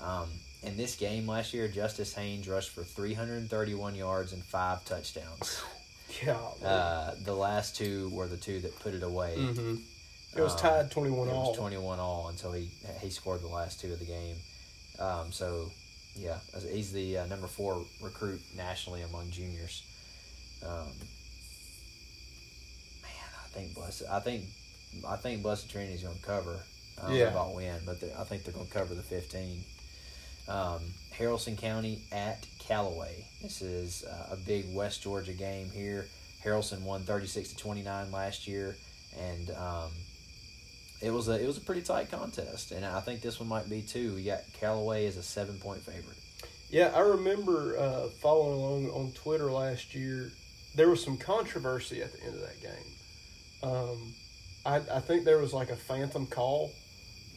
[0.00, 0.28] Um,
[0.62, 5.62] in this game last year, Justice Haynes rushed for 331 yards and five touchdowns.
[6.24, 9.36] Yeah, Uh, the last two were the two that put it away.
[9.36, 9.76] hmm
[10.36, 11.48] it was um, tied twenty-one It all.
[11.48, 12.68] was 21 all until he
[13.00, 14.36] he scored the last two of the game.
[14.98, 15.70] Um, so,
[16.14, 16.38] yeah,
[16.72, 19.82] he's the uh, number four recruit nationally among juniors.
[20.64, 20.86] Um,
[23.02, 24.02] man, I think Blessed.
[24.10, 24.44] I think
[25.08, 26.58] I think Blessed Trinity's going to cover.
[27.02, 27.24] I don't Yeah.
[27.24, 29.64] know about win, but I think they're going to cover the 15.
[30.48, 30.80] Um,
[31.16, 33.26] Haralson County at Callaway.
[33.42, 36.06] This is uh, a big West Georgia game here.
[36.44, 38.76] Haralson won 36 to 29 last year,
[39.18, 39.90] and um,
[41.02, 43.68] it was a it was a pretty tight contest, and I think this one might
[43.68, 44.14] be too.
[44.14, 46.16] We got Callaway as a seven point favorite.
[46.70, 50.30] Yeah, I remember uh, following along on Twitter last year.
[50.76, 52.90] There was some controversy at the end of that game.
[53.62, 54.14] Um,
[54.64, 56.70] I, I think there was like a phantom call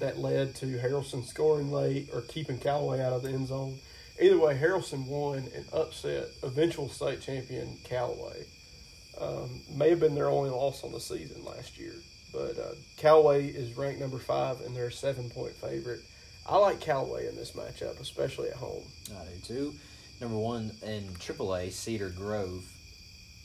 [0.03, 3.79] that led to Haralson scoring late or keeping Callaway out of the end zone.
[4.19, 8.45] Either way, Haralson won and upset eventual state champion Callaway.
[9.19, 11.93] Um, may have been their only loss on the season last year,
[12.33, 16.01] but uh, Callaway is ranked number five and they're a seven point favorite.
[16.45, 18.83] I like Callaway in this matchup, especially at home.
[19.09, 19.73] I do too.
[20.19, 22.69] Number one in AAA, Cedar Grove.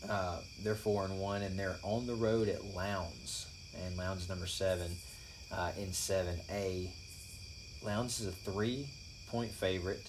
[0.09, 3.46] Uh, they're four and one, and they're on the road at Lowndes,
[3.84, 4.90] and Lowndes number seven
[5.53, 6.90] uh, in seven A.
[7.84, 8.86] Lowndes is a three
[9.30, 10.07] point favorite,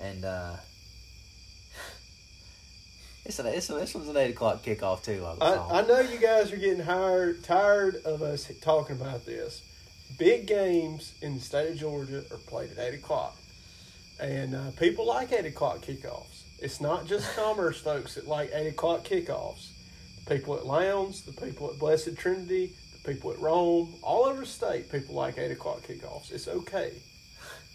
[0.00, 0.56] and uh,
[3.24, 5.20] it's, a, it's this one's an eight o'clock kickoff too.
[5.20, 5.36] Saw.
[5.40, 9.62] I, I know you guys are getting tired tired of us talking about this.
[10.18, 13.36] Big games in the state of Georgia are played at eight o'clock,
[14.20, 16.42] and uh, people like eight o'clock kickoffs.
[16.58, 19.70] It's not just commerce folks that like eight o'clock kickoffs.
[20.24, 22.72] The people at Lowndes, the people at Blessed Trinity,
[23.06, 26.32] people at Rome, all over the state, people like eight o'clock kickoffs.
[26.32, 26.92] It's okay.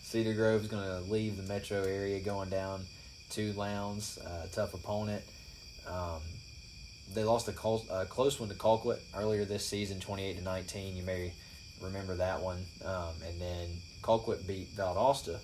[0.04, 2.82] Cedar Grove's going to leave the metro area going down
[3.32, 4.18] to Lowndes.
[4.18, 5.24] Uh, tough opponent.
[5.88, 6.20] Um,
[7.14, 10.98] they lost a close, uh, close one to Colquitt earlier this season, 28 to 19.
[10.98, 11.34] You may
[11.82, 12.58] remember that one.
[12.86, 13.70] Um, and then
[14.02, 15.40] Colquitt beat Valdosta,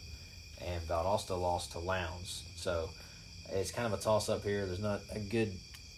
[0.66, 2.44] and Valdosta lost to Lowndes.
[2.56, 2.90] So
[3.52, 4.66] it's kind of a toss up here.
[4.66, 5.54] There's not a good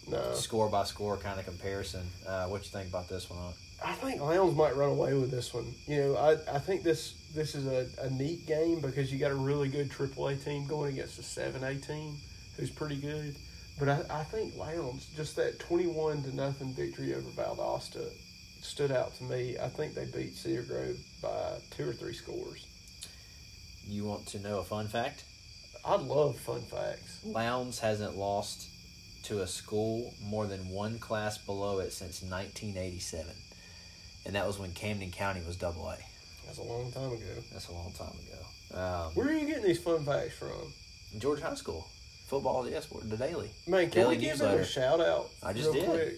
[0.08, 2.02] No, score by score kind of comparison.
[2.26, 3.38] Uh, what you think about this one?
[3.84, 5.74] I think Lowndes might run away with this one.
[5.86, 9.30] You know, I, I think this this is a, a neat game because you got
[9.30, 12.16] a really good AAA team going against a 7A team
[12.56, 13.36] who's pretty good.
[13.78, 18.10] But I, I think Lowndes, just that 21 to nothing victory over Valdosta
[18.60, 19.56] stood out to me.
[19.58, 22.66] I think they beat Cedar Grove by two or three scores.
[23.86, 25.24] You want to know a fun fact?
[25.84, 27.20] I love fun facts.
[27.24, 28.68] Lowndes hasn't lost
[29.24, 33.26] to a school more than one class below it since 1987.
[34.26, 35.96] And that was when Camden County was double A.
[36.46, 37.42] That's a long time ago.
[37.52, 38.80] That's a long time ago.
[38.80, 40.72] Um, Where are you getting these fun facts from?
[41.18, 41.88] George High School.
[42.26, 43.50] Football, yes, the daily.
[43.66, 45.30] Man, can Daily we give them a shout out?
[45.42, 45.90] I just real did.
[45.90, 46.14] quick?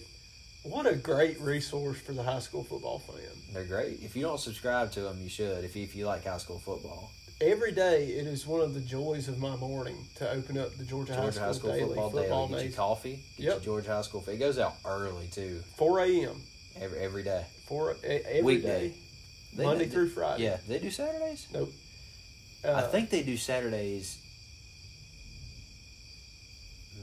[0.63, 3.17] What a great resource for the high school football fan.
[3.51, 3.99] They're great.
[4.03, 5.63] If you don't subscribe to them, you should.
[5.65, 7.09] If you, if you like high school football,
[7.41, 10.85] Every day, it is one of the joys of my morning to open up the
[10.85, 12.59] Georgia, Georgia High School, Daily Football, Football Daily.
[12.61, 13.23] Get your coffee.
[13.35, 13.53] Get Yep.
[13.53, 14.23] your Georgia High School.
[14.27, 15.59] It goes out early too.
[15.75, 16.41] 4 a.m.
[16.79, 17.45] Every every day.
[17.67, 18.89] Four every Weekday.
[18.89, 18.93] day,
[19.55, 20.43] They- Monday they- through Friday.
[20.43, 21.47] Yeah, they do Saturdays.
[21.53, 21.71] Nope.
[22.63, 24.17] I Uh, think they do Saturdays.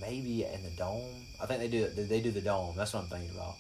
[0.01, 1.27] Maybe in the dome.
[1.41, 1.87] I think they do.
[1.89, 2.75] They do the dome.
[2.77, 3.57] That's what I'm thinking about.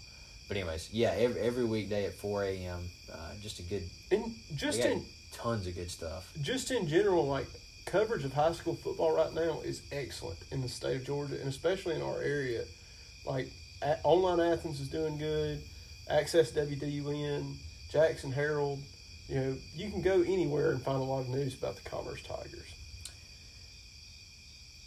[0.49, 2.81] But anyways, yeah, every, every weekday at 4 a.m.
[3.13, 3.89] Uh, just a good.
[4.11, 6.33] and just in tons of good stuff.
[6.43, 7.47] just in general, like
[7.85, 11.49] coverage of high school football right now is excellent in the state of Georgia, and
[11.49, 12.65] especially in our area.
[13.25, 13.49] Like
[14.03, 15.63] online Athens is doing good.
[16.11, 17.55] Access WDUN,
[17.91, 18.81] Jackson Herald.
[19.29, 22.23] You know, you can go anywhere and find a lot of news about the Commerce
[22.23, 22.75] Tigers.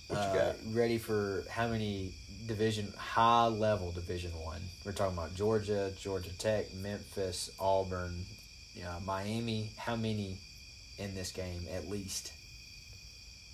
[0.07, 0.55] What you Uh, got?
[0.73, 2.13] ready for how many
[2.45, 4.61] division high level Division One?
[4.83, 8.25] We're talking about Georgia, Georgia Tech, Memphis, Auburn,
[8.75, 9.71] yeah, Miami.
[9.77, 10.37] How many
[10.97, 12.33] in this game at least?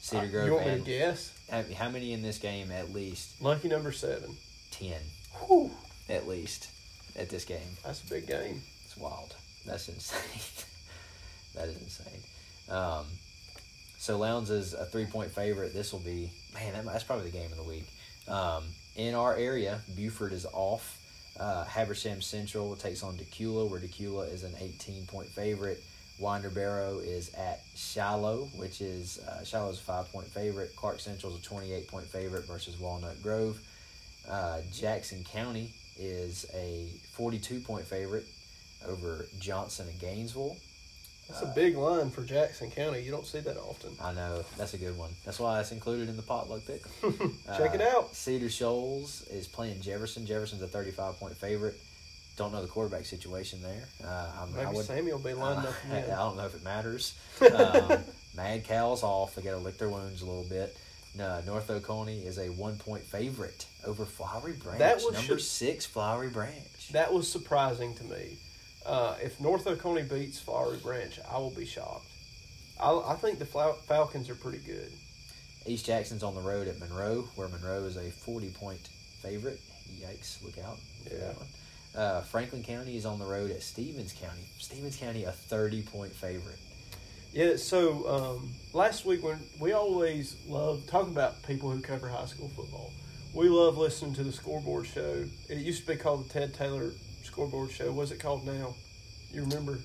[0.01, 1.31] Cedar Uh, Grove you want me to guess?
[1.51, 3.39] how, how many in this game at least?
[3.41, 4.35] Lucky number seven.
[4.71, 5.01] Ten
[5.45, 5.69] Whew,
[6.09, 6.67] at least
[7.19, 7.77] at this game.
[7.83, 8.61] that's a big game.
[8.85, 9.35] It's wild.
[9.65, 10.65] That's insane.
[11.55, 12.21] that is insane.
[12.69, 13.05] Um,
[13.97, 15.73] so Lowndes is a three point favorite.
[15.73, 16.73] This will be man.
[16.73, 17.85] That, that's probably the game of the week.
[18.27, 18.63] Um,
[18.95, 20.95] in our area, Buford is off.
[21.39, 25.83] Uh, Habersham Central takes on Dacula, where Dacula is an 18 point favorite.
[26.19, 30.75] Winder Barrow is at Shiloh, which is uh, Shiloh's a five point favorite.
[30.75, 33.59] Clark Central's a 28 point favorite versus Walnut Grove.
[34.29, 38.25] Uh, Jackson County is a 42 point favorite
[38.87, 40.55] over Johnson and Gainesville.
[41.27, 43.03] That's a big line for Jackson County.
[43.03, 43.91] You don't see that often.
[44.01, 45.11] I know that's a good one.
[45.25, 46.81] That's why it's included in the potluck pick.
[47.55, 48.15] Check it out.
[48.15, 50.25] Cedar Shoals is playing Jefferson.
[50.25, 51.75] Jefferson's a 35 point favorite.
[52.35, 53.83] Don't know the quarterback situation there.
[54.03, 56.17] Uh, I'm, I Maybe would, Sammy will be lined up I, again.
[56.17, 57.13] don't know if it matters.
[57.55, 57.99] Um,
[58.35, 59.35] Mad Cow's off.
[59.35, 60.75] They got to lick their wounds a little bit.
[61.15, 64.79] No, North Oconee is a one point favorite over Flowery Branch.
[64.79, 66.89] That was- number six, Flowery Branch.
[66.91, 68.37] That was surprising to me.
[68.85, 72.05] Uh, if North Oconee beats Flowery Branch, I will be shocked.
[72.79, 74.91] I, I think the Fal- Falcons are pretty good.
[75.65, 78.87] East Jackson's on the road at Monroe, where Monroe is a 40 point
[79.21, 79.59] favorite.
[79.99, 80.77] Yikes, look out.
[81.11, 81.33] Yeah.
[81.99, 84.41] Uh, Franklin County is on the road at Stephens County.
[84.59, 86.59] Stephens County, a 30 point favorite.
[87.31, 88.07] Yeah, so
[88.39, 92.91] um, last week when we always love talking about people who cover high school football,
[93.33, 95.25] we love listening to the scoreboard show.
[95.47, 96.91] It used to be called the Ted Taylor
[97.23, 97.91] Scoreboard Show.
[97.91, 98.73] What's it called now?
[99.31, 99.77] You remember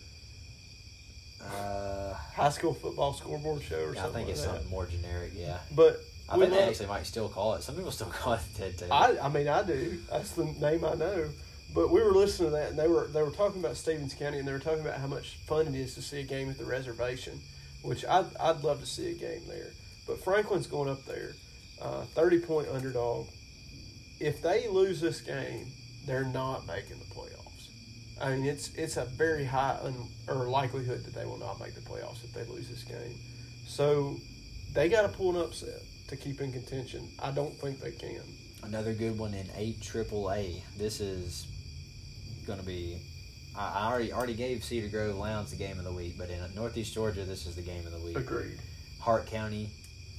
[1.42, 4.52] Uh, high school football scoreboard show or I something think it's that?
[4.54, 5.58] something more generic, yeah.
[5.76, 7.62] But I think they actually might still call it.
[7.62, 8.94] Some people still call it Ted Taylor.
[8.94, 9.98] I, I mean, I do.
[10.10, 11.28] That's the name I know.
[11.74, 14.38] But we were listening to that, and they were they were talking about Stephens County,
[14.38, 16.56] and they were talking about how much fun it is to see a game at
[16.58, 17.40] the reservation,
[17.82, 19.70] which I'd, I'd love to see a game there.
[20.06, 21.32] But Franklin's going up there.
[21.80, 23.26] uh, 30 point underdog.
[24.20, 25.66] If they lose this game,
[26.06, 27.68] they're not making the playoffs.
[28.20, 29.94] I mean, it's it's a very high un,
[30.28, 33.18] or likelihood that they will not make the playoffs if they lose this game.
[33.66, 34.16] So
[34.74, 37.08] they got to pull an upset to keep in contention.
[37.20, 38.22] I don't think they can.
[38.62, 40.62] Another good one in eight triple A.
[40.78, 41.46] This is
[42.44, 42.98] going to be.
[43.56, 46.92] I already already gave Cedar Grove Lowndes the game of the week, but in Northeast
[46.92, 48.16] Georgia, this is the game of the week.
[48.18, 48.58] Agreed.
[49.00, 49.68] Hart County,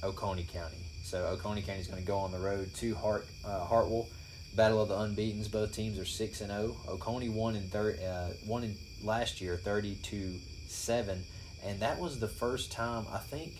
[0.02, 0.78] Oconee County.
[1.02, 4.08] So Oconee County is going to go on the road to Hart uh, Hartwell.
[4.56, 5.48] Battle of the unbeaten's.
[5.48, 6.76] Both teams are six and zero.
[6.88, 8.74] Oconee won in third, uh, won in
[9.04, 11.22] last year, thirty to seven,
[11.62, 13.52] and that was the first time I think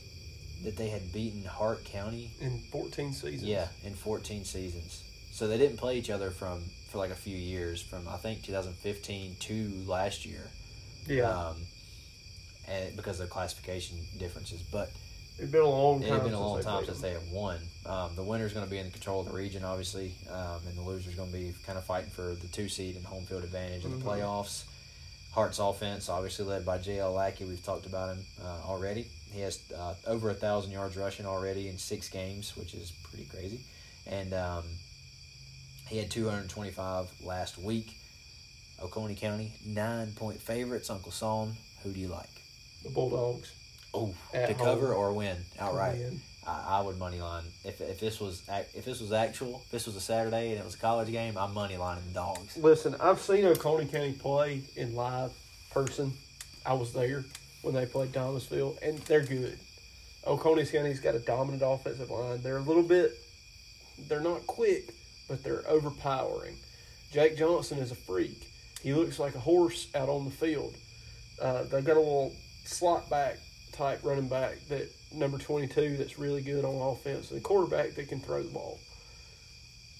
[0.64, 2.31] that they had beaten Hart County.
[2.41, 3.43] In 14 seasons.
[3.43, 5.03] Yeah, in fourteen seasons.
[5.33, 6.62] So they didn't play each other from
[6.97, 10.49] for like a few years, from I think 2015 to last year.
[11.07, 11.30] Yeah.
[11.30, 11.57] Um,
[12.68, 14.90] and because of classification differences, but
[15.38, 16.11] it's been a long time.
[16.11, 17.59] had been a since long they time since they have won.
[17.84, 20.82] Um, the winner's going to be in control of the region, obviously, um, and the
[20.82, 23.84] loser's going to be kind of fighting for the two seed and home field advantage
[23.84, 24.03] in the Mhm.
[24.09, 24.64] playoffs.
[25.32, 27.12] Hart's offense, obviously led by J.L.
[27.12, 27.44] Lackey.
[27.44, 29.07] We've talked about him uh, already.
[29.32, 33.26] He has uh, over a thousand yards rushing already in six games, which is pretty
[33.26, 33.61] crazy.
[34.07, 34.64] And um,
[35.89, 37.97] he had 225 last week.
[38.82, 40.91] Oconee County, nine point favorites.
[40.91, 42.28] Uncle Son, who do you like?
[42.82, 43.53] The Bulldogs.
[43.95, 45.99] Oh, At to cover or win outright.
[45.99, 46.20] Win.
[46.47, 48.43] I, I would money line if if this was
[48.74, 51.37] if this was actual, if this was a Saturday and it was a college game,
[51.39, 52.57] I'm money lining the dogs.
[52.57, 55.32] Listen, I've seen Oconee County play in live
[55.70, 56.12] person.
[56.64, 57.24] I was there
[57.62, 59.59] when they played Thomasville, and they're good.
[60.26, 62.43] Oconee County's got a dominant offensive line.
[62.43, 63.12] They're a little bit,
[64.09, 64.91] they're not quick,
[65.29, 66.57] but they're overpowering.
[67.12, 68.49] Jake Johnson is a freak.
[68.83, 70.74] He looks like a horse out on the field.
[71.41, 73.39] Uh, they got a little slot back
[73.72, 78.09] type running back that number 22 that's really good on offense and a quarterback that
[78.09, 78.79] can throw the ball.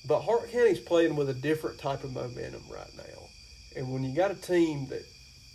[0.07, 3.23] But Hart County's playing with a different type of momentum right now.
[3.77, 5.05] And when you got a team that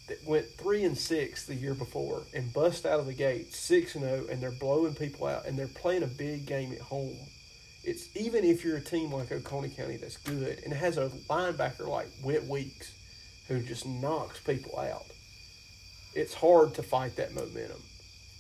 [0.08, 3.96] that went three and six the year before and bust out of the gate six
[3.96, 7.16] and zero, and they're blowing people out, and they're playing a big game at home.
[7.84, 11.88] It's even if you're a team like Oconee County that's good and has a linebacker
[11.88, 12.92] like Whit Weeks,
[13.48, 15.06] who just knocks people out.
[16.14, 17.82] It's hard to fight that momentum.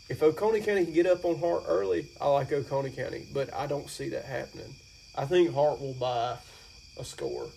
[0.09, 3.65] If Oconee County can get up on Hart early, I like Oconee County, but I
[3.65, 4.75] don't see that happening.
[5.15, 6.37] I think Hart will buy
[6.99, 7.47] a score.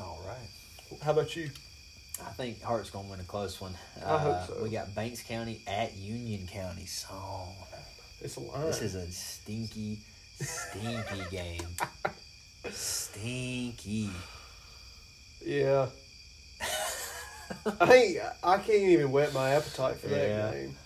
[0.00, 1.00] All right.
[1.02, 1.50] How about you?
[2.20, 3.74] I think Hart's gonna win a close one.
[4.04, 4.62] I hope Uh, so.
[4.62, 6.86] We got Banks County at Union County.
[6.86, 7.14] So
[8.20, 8.66] It's a line.
[8.66, 9.98] this is a stinky,
[10.40, 11.62] stinky game.
[12.70, 14.10] Stinky.
[15.44, 15.86] yeah.
[17.80, 20.50] I ain't, I can't even whet my appetite for that Yeah.
[20.52, 20.76] game.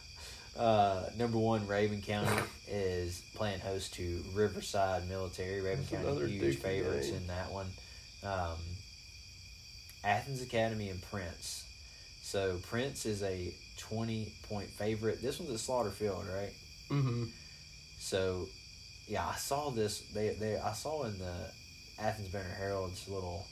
[0.57, 5.61] Uh, number one, Rabun County is playing host to Riverside Military.
[5.62, 7.16] Rabun That's County huge favorites game.
[7.16, 7.66] in that one.
[8.22, 8.59] Um,
[10.05, 11.64] Athens Academy and Prince.
[12.22, 15.22] So Prince is a twenty point favorite.
[15.22, 16.53] This one's at Slaughter Field, right?
[16.93, 17.24] Mm-hmm.
[17.99, 18.47] So,
[19.09, 20.01] yeah, I saw this.
[20.12, 21.51] They they I saw in the
[21.99, 23.47] Athens Banner Herald's little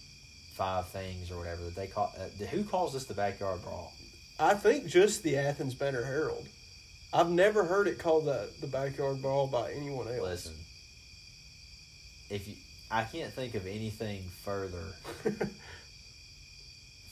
[0.54, 2.12] five things or whatever that they call.
[2.18, 3.92] Uh, who calls this the backyard brawl?
[4.38, 6.46] I think just the Athens Banner Herald.
[7.12, 10.20] I've never heard it called the the backyard brawl by anyone else.
[10.20, 10.54] Listen,
[12.28, 12.54] if you,
[12.90, 14.84] I can't think of anything further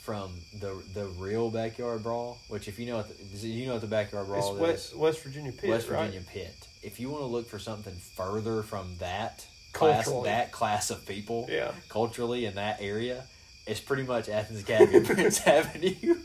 [0.09, 2.39] from the the real backyard brawl.
[2.49, 4.99] Which, if you know, what the, you know what the backyard it's brawl West is,
[4.99, 6.07] West Virginia Pitt, West right?
[6.07, 6.67] Virginia Pitt.
[6.83, 11.47] If you want to look for something further from that class, that class of people,
[11.51, 11.73] Yeah.
[11.91, 13.25] culturally in that area,
[13.67, 16.17] it's pretty much Athens Academy and Prince Avenue.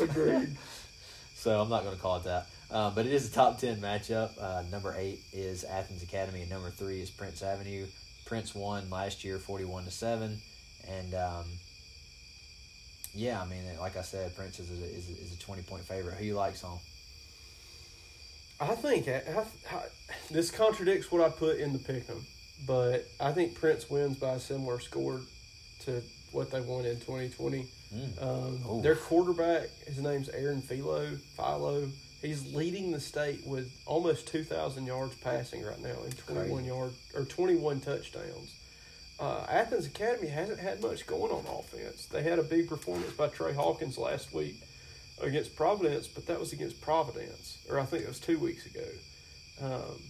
[0.00, 0.50] Agreed.
[1.34, 2.46] So I'm not going to call it that.
[2.72, 4.30] Um, but it is a top 10 matchup.
[4.40, 7.86] Uh, number eight is Athens Academy, and number three is Prince Avenue.
[8.26, 10.36] Prince won last year 41 to 7.
[10.88, 11.44] And um,
[13.14, 15.84] yeah, I mean, like I said, Prince is a, is a, is a 20 point
[15.84, 16.14] favorite.
[16.14, 16.78] Who you like, Song?
[18.60, 19.82] I think I, I, I,
[20.30, 22.22] this contradicts what I put in the pick'em,
[22.66, 25.20] but I think Prince wins by a similar score
[25.84, 26.02] to
[26.32, 27.66] what they won in 2020.
[27.94, 28.22] Mm.
[28.22, 31.16] Um, their quarterback, his name's Aaron Philo.
[31.36, 31.88] Philo.
[32.20, 37.24] He's leading the state with almost 2,000 yards passing right now and 21 yard or
[37.24, 38.57] 21 touchdowns.
[39.20, 42.06] Uh, Athens Academy hasn't had much going on offense.
[42.06, 44.62] They had a big performance by Trey Hawkins last week
[45.20, 48.84] against Providence, but that was against Providence, or I think it was two weeks ago.
[49.60, 50.02] Um,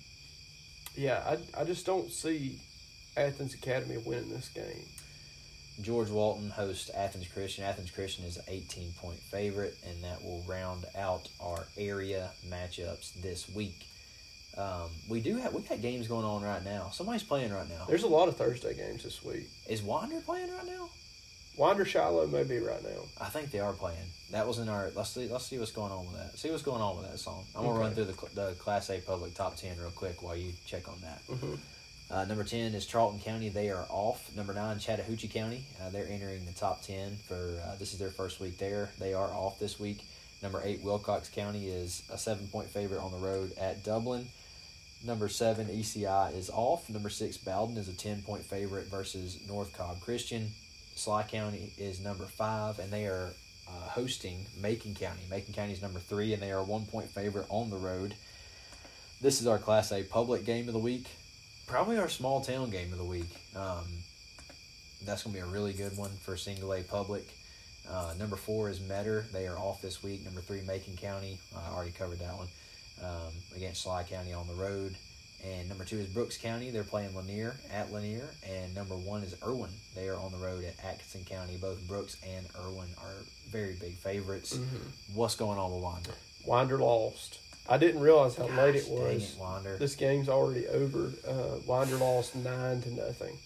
[0.95, 1.23] yeah,
[1.57, 2.59] I, I just don't see
[3.17, 4.85] Athens Academy winning this game.
[5.81, 7.65] George Walton hosts Athens Christian.
[7.65, 13.15] Athens Christian is an 18 point favorite, and that will round out our area matchups
[13.23, 13.87] this week.
[14.59, 16.91] Um, we do have we got games going on right now.
[16.93, 17.85] Somebody's playing right now.
[17.89, 19.47] There's a lot of Thursday games this week.
[19.69, 20.89] Is Winder playing right now?
[21.57, 23.01] Winder Shiloh may be right now.
[23.21, 23.99] I think they are playing.
[24.33, 24.91] That was in our.
[24.97, 25.29] Let's see.
[25.29, 26.39] Let's see what's going on with that.
[26.39, 27.45] See what's going on with that song.
[27.55, 27.81] I'm gonna Okay.
[27.85, 31.01] run through the, the Class A public top ten real quick while you check on
[31.03, 31.21] that.
[31.29, 31.55] hmm
[32.11, 33.49] Uh, number ten is Charlton County.
[33.51, 34.35] They are off.
[34.35, 35.65] Number nine, Chattahoochee County.
[35.81, 37.35] Uh, they're entering the top ten for
[37.65, 38.91] uh, this is their first week there.
[38.99, 40.05] They are off this week.
[40.43, 44.27] Number eight, Wilcox County is a seven point favorite on the road at Dublin.
[45.05, 46.91] Number seven, ECI is off.
[46.91, 50.51] Number six, Bowdon is a ten point favorite versus North Cobb Christian.
[50.97, 53.31] Schley County is number five, and they are
[53.69, 55.21] uh, hosting Macon County.
[55.31, 58.15] Macon County is number three, and they are a one point favorite on the road.
[59.21, 61.07] This is our Class A public game of the week.
[61.67, 63.31] Probably our small town game of the week.
[63.55, 63.85] Um,
[65.05, 67.29] that's going to be a really good one for single A public.
[67.89, 69.27] Uh, number four is Metter.
[69.33, 70.25] They are off this week.
[70.25, 71.39] Number three, Macon County.
[71.57, 72.49] I already covered that one.
[73.03, 74.95] Um, against Schley County on the road.
[75.45, 76.71] And number two is Brooks County.
[76.73, 78.29] They're playing Lanier at Lanier.
[78.49, 79.71] And number one is Irwin.
[79.95, 81.57] They are on the road at Atkinson County.
[81.57, 84.57] Both Brooks and Irwin are very big favorites.
[84.57, 85.15] Mm-hmm.
[85.15, 86.11] What's going on with Wander?
[86.45, 87.39] Winder lost.
[87.69, 89.67] I didn't realize how late it Gosh, was.
[89.67, 89.79] it.
[89.79, 91.13] This game's already over.
[91.27, 93.37] Uh, Winder lost nine to nothing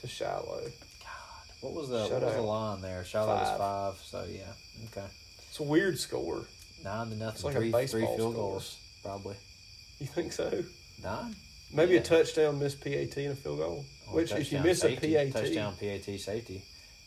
[0.00, 0.60] to Shiloh.
[0.62, 3.04] God, what was the what was the line there?
[3.04, 3.58] Shiloh was Five.
[3.58, 3.94] five.
[4.04, 4.42] So yeah,
[4.92, 5.06] okay,
[5.50, 6.46] It's a weird score.
[6.84, 7.28] nine to nothing.
[7.34, 8.50] It's like a three three baseball field score.
[8.52, 9.36] goals probably.
[10.00, 10.64] You think so?
[11.02, 11.34] Nine.
[11.72, 12.00] Maybe Yeah.
[12.00, 13.84] a touchdown, missed PAT, and a field goal.
[14.08, 16.62] Or Which, if you miss safety, a PAT, touchdown PAT safety.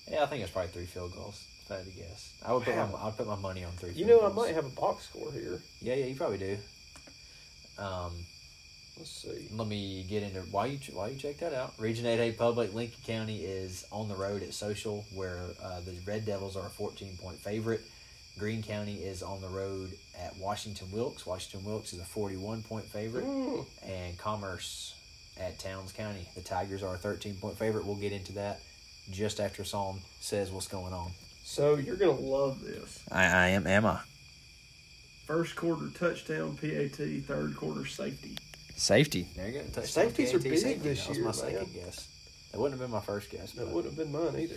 [0.09, 1.43] Yeah, I think it's probably three field goals.
[1.65, 3.91] If I had to guess, I would put my I'd put my money on three.
[3.91, 5.61] you know, I might have a box score here.
[5.81, 6.57] Yeah, yeah, you probably do.
[7.77, 8.11] Um,
[8.97, 9.47] Let's see.
[9.55, 11.73] let me get into why you why you check that out.
[11.77, 15.95] Region Eight A Public Lincoln County is on the road at Social, where uh, the
[16.05, 17.81] Red Devils are a fourteen point favorite.
[18.37, 21.25] Greene County is on the road at Washington Wilkes.
[21.25, 24.95] Washington Wilkes is a forty one point favorite, Mm, and Commerce
[25.39, 26.25] at Towns County.
[26.35, 27.85] The Tigers are a thirteen point favorite.
[27.85, 28.61] We'll get into that
[29.11, 31.11] just after Psalm says what's going on.
[31.43, 32.99] so you're gonna love this.
[33.11, 34.03] I, I am Emma.
[35.25, 36.95] First quarter touchdown, PAT.
[37.25, 38.35] Third quarter safety.
[38.75, 39.27] Safety.
[39.35, 39.59] There you go.
[39.65, 40.89] Touchdown Safeties are big safety.
[40.89, 41.33] this that was year, my man.
[41.67, 42.07] second guess.
[42.51, 43.51] That wouldn't have been my first guess.
[43.51, 44.55] That wouldn't have been mine either.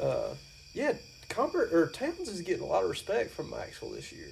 [0.00, 0.34] Uh,
[0.74, 0.92] yeah,
[1.30, 4.28] Commerce or Towns is getting a lot of respect from Maxwell this year.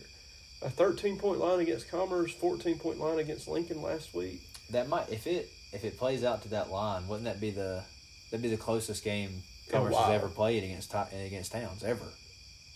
[0.61, 4.42] A 13 point line against Commerce, 14 point line against Lincoln last week.
[4.70, 7.82] That might if it if it plays out to that line, wouldn't that be the
[8.30, 12.05] that'd be the closest game Commerce has ever played against against Towns ever.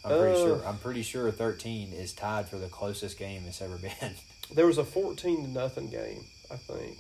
[0.05, 0.45] I'm pretty Uh.
[0.45, 0.66] sure.
[0.66, 4.14] I'm pretty sure 13 is tied for the closest game it's ever been.
[4.55, 6.99] There was a 14 to nothing game, I think.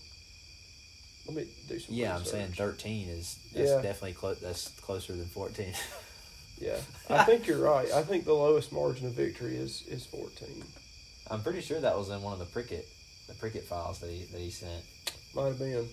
[1.26, 1.94] Let me do some.
[1.94, 3.82] yeah, I'm saying 13 is that's Yeah.
[3.82, 5.72] definitely clo- that's closer than 14.
[6.62, 6.78] Yeah,
[7.10, 7.90] I think you're right.
[7.92, 10.62] I think the lowest margin of victory is is 14.
[11.30, 12.86] I'm pretty sure that was in one of the Prickett
[13.28, 14.84] the Prickett files that he that he sent.
[15.34, 15.88] Might have been.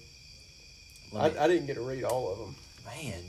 [1.11, 2.55] Let I, I didn't get to read all of them.
[2.86, 3.22] man,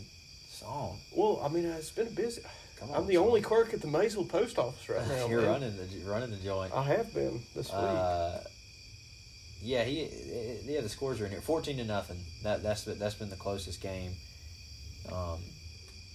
[0.49, 0.99] song.
[1.17, 2.43] Well, I mean, it's been a busy.
[2.79, 3.25] Come on, I'm the son.
[3.25, 5.27] only clerk at the Maysville post office right now.
[5.29, 5.51] You're man.
[5.51, 6.73] running the running the joint.
[6.75, 7.75] I have been this week.
[7.75, 8.39] Uh,
[9.63, 10.09] yeah, he
[10.65, 11.41] yeah the scores are in here.
[11.41, 12.19] Fourteen to nothing.
[12.43, 14.13] That that's been- that's been the closest game.
[15.11, 15.39] Um,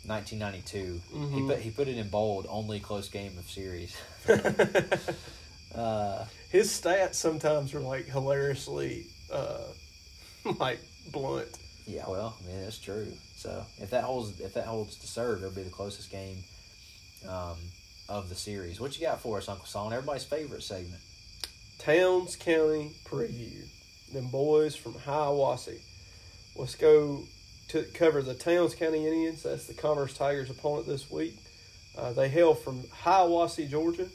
[0.08, 1.02] 1992.
[1.12, 1.48] He Mhm.
[1.48, 2.46] put he put it in bold.
[2.50, 3.96] Only close game of series.
[5.76, 9.64] uh, His stats sometimes are like hilariously, uh,
[10.60, 10.80] like
[11.12, 11.50] blunt.
[11.86, 13.08] yeah, well, I mean that's true.
[13.36, 16.44] So if that holds if that holds to serve, it'll be the closest game
[17.28, 17.58] um,
[18.08, 18.80] of the series.
[18.80, 19.92] What you got for us, Uncle Son?
[19.94, 21.02] Everybody's favorite segment.
[21.80, 23.64] Towns County preview.
[24.14, 25.80] Them boys from Hiawassee.
[26.56, 27.24] Let's go
[27.70, 29.44] to cover the Towns County Indians.
[29.44, 31.38] That's the Commerce Tigers' opponent this week.
[31.98, 34.08] Uh, they hail from Hiawassee, Georgia.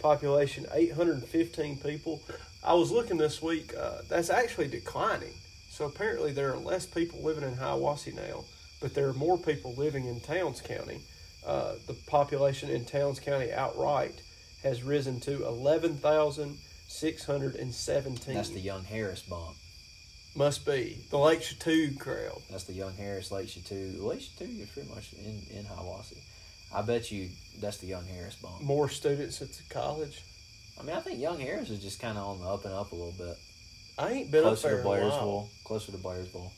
[0.00, 2.22] Population 815 people.
[2.62, 3.74] I was looking this week.
[3.76, 5.32] Uh, that's actually declining.
[5.70, 8.44] So apparently there are less people living in Hiawassee now,
[8.80, 11.00] but there are more people living in Towns County.
[11.46, 14.20] Uh, the population in Towns County outright
[14.62, 18.34] has risen to 11,617.
[18.34, 19.56] That's the Young Harris bump.
[20.34, 22.42] Must be the Lake Chatuge crowd.
[22.50, 24.00] That's the Young Harris Lake Chatuge.
[24.00, 26.22] Lake Chatuge is pretty much in in Hiawassee.
[26.74, 28.60] I bet you that's the Young Harris bump.
[28.60, 30.22] More students at the college.
[30.78, 32.92] I mean, I think Young Harris is just kind of on the up and up
[32.92, 33.36] a little bit.
[33.98, 35.00] I ain't been closer up to there while.
[35.00, 35.48] Blairsville.
[35.64, 36.50] Closer to Blairsville.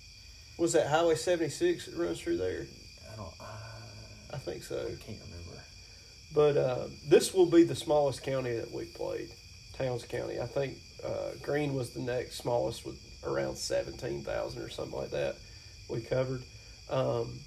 [0.58, 2.66] Was that Highway 76 that runs through there?
[3.10, 3.32] I don't.
[3.40, 4.76] Uh, I think so.
[4.76, 5.62] I can't remember.
[6.34, 9.30] But uh, this will be the smallest county that we played,
[9.72, 10.38] Towns County.
[10.38, 15.36] I think uh, Greene was the next smallest with around 17,000 or something like that
[15.88, 16.42] we covered.
[16.88, 17.38] Um,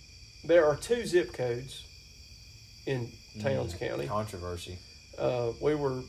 [0.44, 1.86] there are two zip codes
[2.86, 3.12] in
[3.42, 4.08] Towns Mm, County.
[4.08, 4.78] Controversy.
[5.18, 6.02] Uh, we were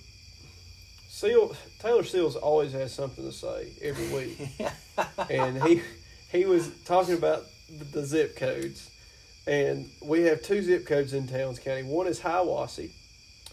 [1.08, 4.48] Seal Taylor Seals always has something to say every week,
[5.30, 5.80] and he
[6.32, 8.90] he was talking about the, the zip codes,
[9.46, 11.84] and we have two zip codes in Towns County.
[11.84, 12.90] One is Hiawassee,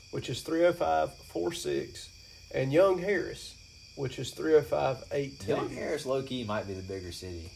[0.10, 2.10] which is 30546,
[2.56, 3.56] and Young Harris,
[4.02, 5.48] which is 30582.
[5.48, 7.52] Young Harris, low key, might be the bigger city.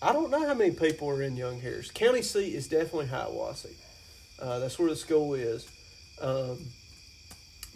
[0.00, 1.90] I don't know how many people are in Young Harris.
[1.90, 3.76] County seat is definitely Hiawassee.
[4.40, 5.68] Uh, that's where the school is.
[6.22, 6.58] Um,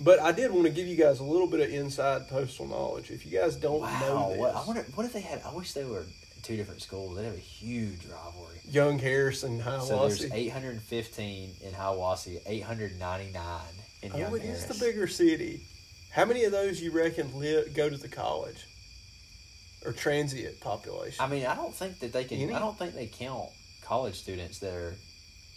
[0.00, 3.10] but I did want to give you guys a little bit of inside postal knowledge.
[3.10, 5.42] If you guys don't Wow, know this, what, I wonder what if they had.
[5.44, 6.06] I wish they were
[6.42, 7.14] two different schools.
[7.14, 8.56] They'd have a huge rivalry.
[8.70, 13.60] Young Harris and So there's 815 in Hiawassee, 899
[14.02, 14.70] in Young oh, it Harris.
[14.70, 15.60] is the bigger city.
[16.10, 18.66] How many of those you reckon live, go to the college
[19.84, 22.38] or transient population I mean, I don't think that they can.
[22.38, 22.52] Any?
[22.54, 23.50] I don't think they count
[23.84, 24.94] college students that are.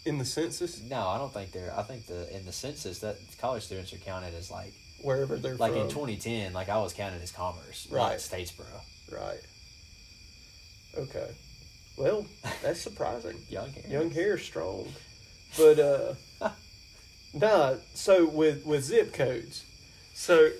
[0.04, 1.72] in the census No, I don't think they're.
[1.76, 4.72] I think the in the census that college students are counted as like
[5.02, 5.82] wherever they're like from?
[5.82, 6.52] in 2010.
[6.52, 8.18] Like I was counted as commerce, Right.
[8.18, 8.66] Statesboro.
[9.10, 9.40] right.
[10.96, 11.30] Okay.
[11.96, 12.26] Well,
[12.62, 13.38] that's surprising.
[13.48, 13.90] Young Harris.
[13.90, 14.86] Young hair strong.
[15.56, 16.14] But uh
[17.34, 19.64] nah, so with with zip codes.
[20.22, 20.50] So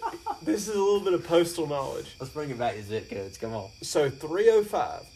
[0.43, 2.17] this is a little bit of postal knowledge.
[2.19, 3.39] Let's bring it back to zip codes.
[3.39, 3.71] Come on.
[3.81, 5.07] So 305.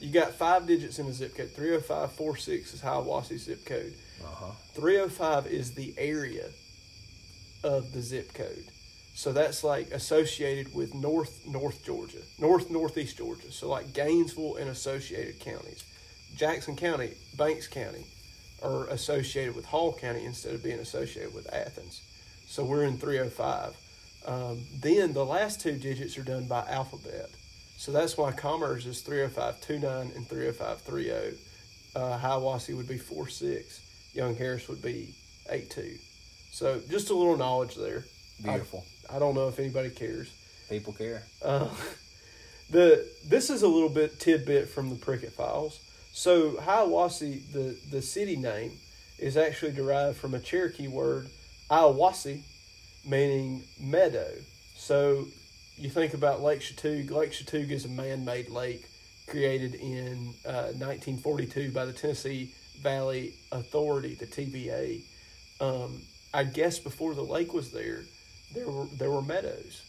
[0.00, 1.52] You got five digits in a zip code.
[1.52, 3.94] 30546 is Hiawassee zip code.
[4.20, 4.50] Uh huh.
[4.72, 6.48] 305 is the area
[7.62, 8.64] of the zip code.
[9.14, 13.52] So that's like associated with North North Georgia, North Northeast Georgia.
[13.52, 15.84] So like Gainesville and associated counties.
[16.34, 18.06] Jackson County, Banks County
[18.60, 22.02] are associated with Hall County instead of being associated with Athens.
[22.48, 23.76] So we're in 305.
[24.26, 27.30] Um, then the last two digits are done by alphabet.
[27.76, 31.38] So that's why Commerce is 30529 and 30530.
[31.94, 33.80] Uh, Hiawassee would be 46.
[34.14, 35.14] Young Harris would be
[35.50, 35.96] 82.
[36.50, 38.04] So just a little knowledge there.
[38.42, 38.84] Beautiful.
[39.12, 40.32] I don't know if anybody cares.
[40.68, 41.22] People care.
[41.42, 41.68] Uh,
[42.70, 45.80] the this is a little bit tidbit from the Prickett Files.
[46.12, 48.72] So Hiawassee, the the city name,
[49.18, 51.28] is actually derived from a Cherokee word,
[51.70, 52.42] Iawasi,
[53.06, 54.30] meaning meadow.
[54.76, 55.26] So
[55.76, 57.10] you think about Lake Chatuge.
[57.10, 58.86] Lake Chatuge is a man-made lake
[59.26, 65.00] created in uh, 1942 by the Tennessee Valley Authority, the TVA.
[65.60, 66.02] Um,
[66.32, 68.02] I guess before the lake was there,
[68.54, 69.82] there were there were meadows.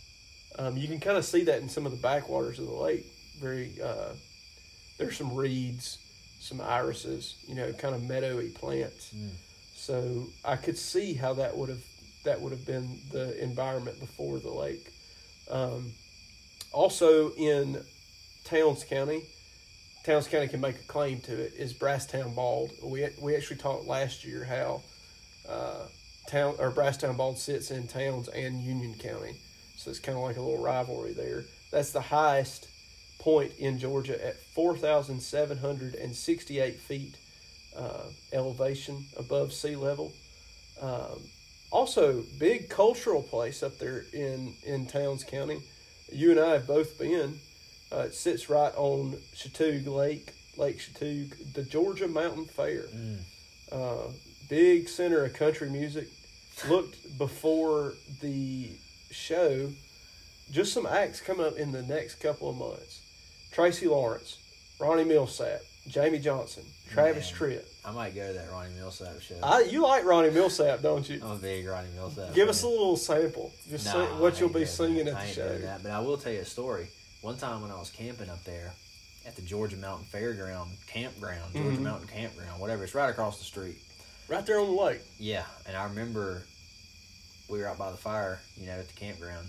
[0.58, 3.06] Um, you can kind of see that in some of the backwaters of the lake.
[3.40, 4.14] Very, uh,
[4.98, 5.98] there's some reeds,
[6.40, 9.12] some irises, you know, kind of meadowy plants.
[9.14, 9.32] Mm.
[9.76, 11.84] So I could see how that would have
[12.26, 14.92] that would have been the environment before the lake.
[15.50, 15.92] Um,
[16.72, 17.82] also in
[18.44, 19.24] Towns County,
[20.04, 22.72] Towns County can make a claim to it is Brasstown Bald.
[22.84, 24.82] We we actually talked last year how
[25.50, 25.86] uh,
[26.28, 29.36] town or Brasstown Bald sits in Towns and Union County,
[29.78, 31.44] so it's kind of like a little rivalry there.
[31.72, 32.68] That's the highest
[33.20, 37.16] point in Georgia at four thousand seven hundred and sixty-eight feet
[37.76, 40.12] uh, elevation above sea level.
[40.82, 41.20] Um,
[41.72, 45.62] also, big cultural place up there in in Towns County.
[46.12, 47.40] You and I have both been.
[47.92, 52.84] Uh, it sits right on Chatuge Lake, Lake Chatuge, the Georgia Mountain Fair.
[52.84, 53.20] Mm.
[53.72, 54.12] Uh,
[54.50, 56.08] big center of country music.
[56.70, 58.70] Looked before the
[59.12, 59.70] show,
[60.52, 63.02] just some acts coming up in the next couple of months.
[63.52, 64.38] Tracy Lawrence,
[64.80, 65.60] Ronnie Milsap,
[65.90, 67.52] Jamey Johnson, Travis Man.
[67.52, 67.66] Tritt.
[67.86, 69.36] I might go to that Ronnie Milsap show.
[69.44, 71.22] I, you like Ronnie Milsap, don't you?
[71.24, 72.34] I'm a big Ronnie Milsap.
[72.34, 72.50] Give fan.
[72.50, 73.54] us a little sample.
[73.70, 75.14] Just Nah, what you'll be singing that.
[75.16, 75.58] at I the show.
[75.60, 76.88] that, but I will tell you a story.
[77.22, 78.72] One time when I was camping up there
[79.28, 81.82] at the Georgia Mountain Fairground campground, Georgia Mhm.
[81.82, 83.78] Mountain Campground, whatever, it's right across the street.
[84.28, 85.02] Right there on the lake.
[85.20, 86.44] Yeah, and I remember
[87.48, 89.48] we were out by the fire, you know, at the campground,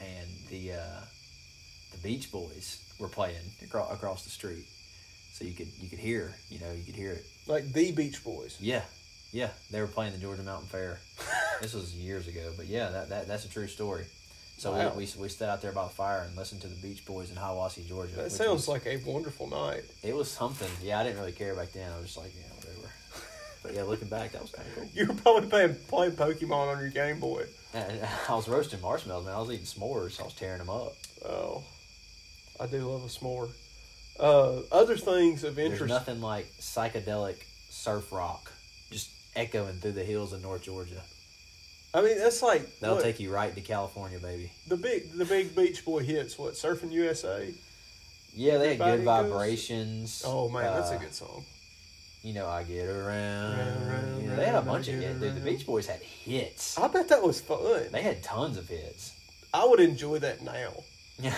[0.00, 1.00] and the uh,
[1.92, 3.36] the Beach Boys were playing
[3.90, 4.66] across the street,
[5.32, 7.24] so you could you could hear, you know, you could hear it.
[7.46, 8.56] Like the Beach Boys.
[8.60, 8.82] Yeah,
[9.32, 10.98] yeah, they were playing the Georgia Mountain Fair.
[11.60, 14.04] this was years ago, but yeah, that, that that's a true story.
[14.58, 14.92] So Wow.
[14.94, 17.30] we, we we stood out there by the fire and listened to the Beach Boys
[17.30, 18.14] in Hiawassee, Georgia.
[18.16, 19.82] That sounds was- like a wonderful night.
[20.04, 20.70] it was something.
[20.82, 21.90] Yeah, I didn't really care back then.
[21.90, 22.92] I was just like, yeah, whatever.
[23.64, 24.88] but yeah, looking back, that was kind of cool.
[24.94, 27.44] You were probably playing, playing Pokemon on your Game Boy.
[27.74, 29.34] And I was roasting marshmallows, man.
[29.34, 30.20] I was eating s'mores.
[30.20, 30.92] I was tearing them up.
[31.28, 31.64] Oh,
[32.60, 33.48] I do love a s'more.
[34.18, 35.88] Uh, other things of There's interest.
[35.88, 37.36] nothing like psychedelic
[37.70, 38.52] surf rock
[38.90, 41.00] just echoing through the hills of North Georgia.
[41.94, 44.52] I mean, that's like That'll what, take you right to California, baby.
[44.68, 46.38] the big the big Beach Boy hits.
[46.38, 47.52] What Surfing USA?
[48.34, 50.22] Yeah, they had good Everybody goes- vibrations.
[50.26, 51.44] Oh man, that's a Uh, good song.
[52.22, 53.58] You know, I get around.
[53.58, 55.18] Round, round, You know, they had a bunch of hits.
[55.20, 55.40] Dude, the.
[55.40, 56.78] Beach Boys had hits.
[56.78, 57.58] I bet that was fun.
[57.90, 59.12] They had tons of hits.
[59.52, 60.72] I would enjoy that now.
[61.18, 61.36] Yeah.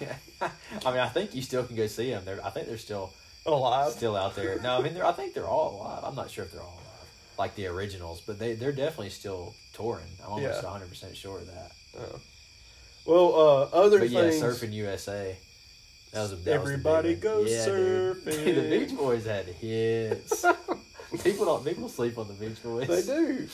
[0.86, 2.24] I mean, I think you still can go see them.
[2.24, 3.12] They're, I think they're still
[3.46, 3.92] Alive.
[3.92, 4.58] still out there.
[4.60, 6.04] No, I mean, they're, I think they're all alive.
[6.04, 9.54] I'm not sure if they're all alive, like the originals, but they they're definitely still
[9.74, 10.06] touring.
[10.24, 10.70] I'm almost Yeah.
[10.70, 11.72] 100 percent sure of that.
[11.98, 12.20] Oh.
[13.04, 14.20] Well, uh, other But yeah.
[14.30, 15.36] Surfing USA.
[16.12, 18.16] That was a that Everybody goes yeah, dude.
[18.24, 18.54] surfing.
[18.54, 20.44] the Beach Boys had hits.
[21.24, 22.86] people don't people sleep on the Beach Boys.
[22.86, 23.48] They do.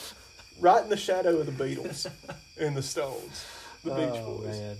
[0.59, 2.05] Right in the shadow of the Beatles
[2.59, 3.45] and the Stones.
[3.83, 4.57] The Beach Oh, Boys.
[4.59, 4.75] man.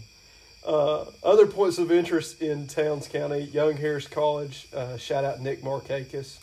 [0.66, 4.68] Uh, other points of interest in Towns County, Young Harris College.
[4.74, 6.38] Uh, shout out Nick Markakis.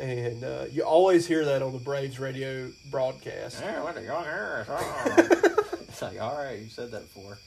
[0.00, 3.60] And uh, you always hear that on the Braves radio broadcast.
[3.60, 4.68] Yeah, what a young Harris.
[4.70, 5.28] Oh.
[5.82, 7.38] it's like, all right, you said that before.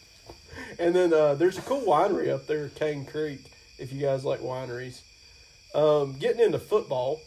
[0.80, 3.42] And then uh, there's a cool winery up there, Crane Creek,
[3.78, 5.02] if you guys like wineries.
[5.74, 7.20] Um, getting into football,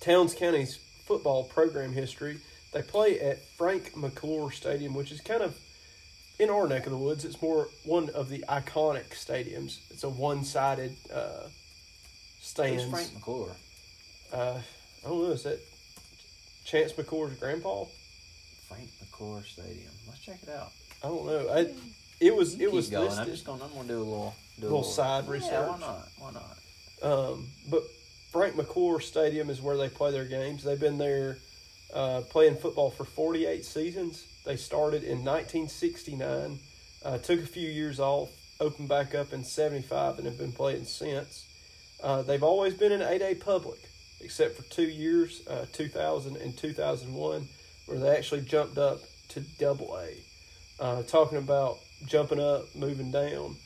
[0.00, 2.38] Towns County's football program history,
[2.72, 5.56] they play at Frank McClure Stadium, which is kind of
[6.42, 7.24] in our neck of the woods.
[7.24, 9.78] It's more one of the iconic stadiums.
[9.90, 11.46] It's a one sided uh,
[12.40, 12.82] stands.
[12.82, 13.52] Who's Frank McClure?
[14.32, 14.58] Uh,
[15.04, 15.60] I don't know, is that
[16.64, 17.84] Chance McClure's grandpa?
[18.68, 19.90] Frank McClure Stadium.
[20.08, 20.70] Let's check it out.
[21.04, 21.48] I don't know.
[21.50, 21.72] I,
[22.20, 23.04] it was You it was going.
[23.04, 23.24] listed.
[23.24, 23.62] I'm just going.
[23.62, 25.50] I'm going to do a little, do a Little side research.
[25.52, 26.08] Yeah, why not?
[26.18, 26.56] Why not?
[27.02, 27.82] Um, but
[28.30, 30.64] Frank McClure Stadium is where they play their games.
[30.64, 31.38] They've been there
[31.92, 34.24] uh, playing football for 48 seasons.
[34.44, 36.58] They started in 1969,
[37.04, 38.30] uh, took a few years off,
[38.60, 41.46] opened back up in 75, and have been playing since.
[42.02, 43.78] Uh, they've always been an 8A public,
[44.20, 47.48] except for two years, uh, 2000 and 2001,
[47.86, 50.82] where they actually jumped up to double A.
[50.82, 53.56] Uh, talking about jumping up, moving down,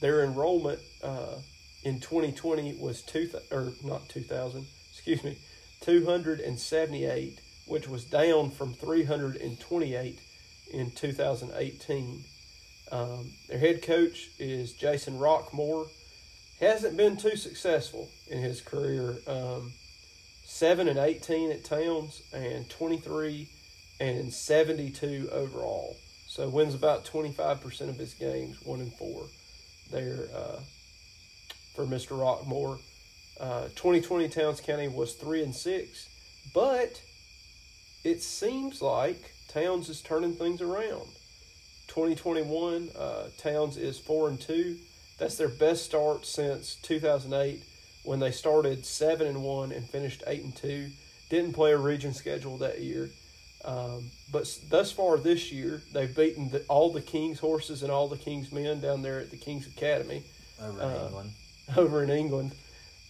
[0.00, 1.36] their enrollment uh,
[1.82, 5.38] in 2020 was two th- or not 2000, excuse me,
[5.80, 10.18] 278, which was down from 328
[10.72, 12.24] in 2018.
[12.90, 15.86] Um, their head coach is Jason Rockmore.
[16.60, 19.16] Hasn't been too successful in his career.
[19.26, 19.72] Um,
[20.44, 23.48] seven and 18 at Towns and 23
[24.00, 25.96] and 72 overall.
[26.28, 29.24] So wins about 25% of his games, one and four.
[29.90, 30.60] There uh,
[31.74, 32.18] for Mr.
[32.18, 32.78] Rockmore.
[33.40, 36.08] Uh, 2020 Towns County was three and six,
[36.54, 37.00] but
[38.04, 41.08] it seems like Towns is turning things around.
[41.88, 44.76] 2021 uh, Towns is four and two.
[45.18, 47.62] That's their best start since 2008
[48.04, 50.88] when they started seven and one and finished eight and two.
[51.28, 53.10] Didn't play a region schedule that year.
[53.64, 58.08] Um, but thus far this year, they've beaten the, all the King's horses and all
[58.08, 60.24] the King's men down there at the King's Academy
[60.60, 61.30] Over in Uh, England.
[61.76, 62.52] over in England,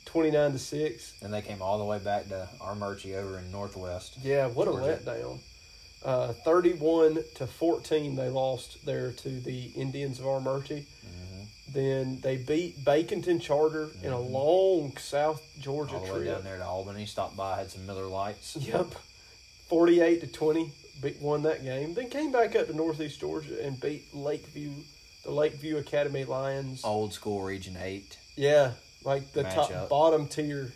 [0.04, 1.14] twenty nine to six.
[1.22, 4.18] And they came all the way back to Armuchee over in Northwest.
[4.22, 5.00] Yeah, what a Georgia.
[5.04, 5.38] letdown.
[6.04, 10.84] Uh, Thirty one to fourteen, they lost there to the Indians of Armuchee.
[10.84, 11.46] Mhm.
[11.72, 14.30] Then they beat Baconton Charter in a Mhm.
[14.30, 16.34] long South Georgia All the way trip.
[16.34, 17.06] down there to Albany.
[17.06, 18.56] Stopped by, had some Miller Lites.
[18.56, 18.94] Yep,
[19.68, 21.94] forty-eight to twenty, beat, won that game.
[21.94, 24.72] Then came back up to Northeast Georgia and beat Lakeview,
[25.24, 26.84] the Lakeview Academy Lions.
[26.84, 28.18] Old school Region 8.
[28.36, 28.72] Yeah,
[29.04, 29.88] like the top Matchup.
[29.88, 30.72] bottom tier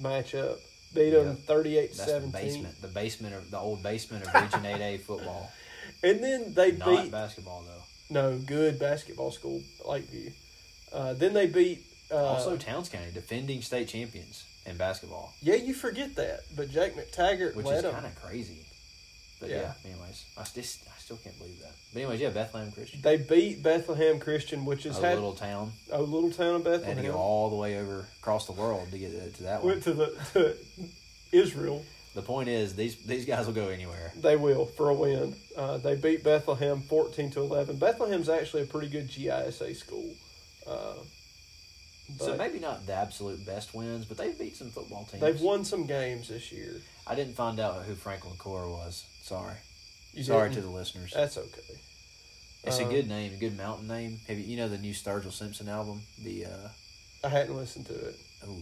[0.00, 0.58] matchup.
[0.94, 1.38] Beat them Yep.
[1.46, 2.82] 38 That's the basement.
[2.82, 5.52] The basement of the old basement of Region 8A football.
[6.02, 7.84] And then they Not beat basketball though.
[8.14, 10.30] no good basketball school Lakeview.
[10.92, 15.72] Uh, then they beat uh, also, Towns County defending state champions in basketball, yeah you
[15.72, 18.66] forget that, but Jake McTaggart which led is kind of crazy.
[19.40, 19.72] But Yeah.
[19.84, 19.90] yeah.
[19.92, 21.72] anyways, I still, I still can't believe that.
[21.94, 25.72] But anyways, yeah, Bethlehem Christian, They beat Bethlehem Christian, which a is had little town.
[25.90, 27.12] a little town of They had to Bethlehem.
[27.12, 29.72] go all the way over across the world to get to, to that one.
[29.72, 30.56] Went to the to
[31.32, 31.84] Israel.
[32.14, 34.12] The point is, these these guys will go anywhere.
[34.16, 35.36] They will for a win.
[35.56, 37.76] Uh, they beat Bethlehem fourteen to eleven.
[37.78, 40.10] Bethlehem's actually a pretty good GISA school.
[40.66, 40.94] Uh,
[42.18, 45.20] So maybe not the absolute best wins, but they've beat some football teams.
[45.22, 46.74] they've won some games this year.
[47.06, 49.04] I didn't find out who Frank McClure was.
[49.30, 49.54] Sorry.
[50.12, 50.62] You Sorry didn't?
[50.64, 51.12] to the listeners.
[51.14, 51.78] That's okay.
[52.64, 54.18] It's a uh, good name, a good mountain name.
[54.26, 56.02] Have you, you know the new Sturgill Simpson album?
[56.20, 56.68] The uh,
[57.22, 58.16] I hadn't listened to it.
[58.48, 58.60] ooh,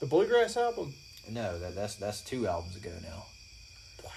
[0.00, 0.94] The Bluegrass album.
[1.30, 3.26] no, that that's that's two albums ago now.
[4.02, 4.10] Wow.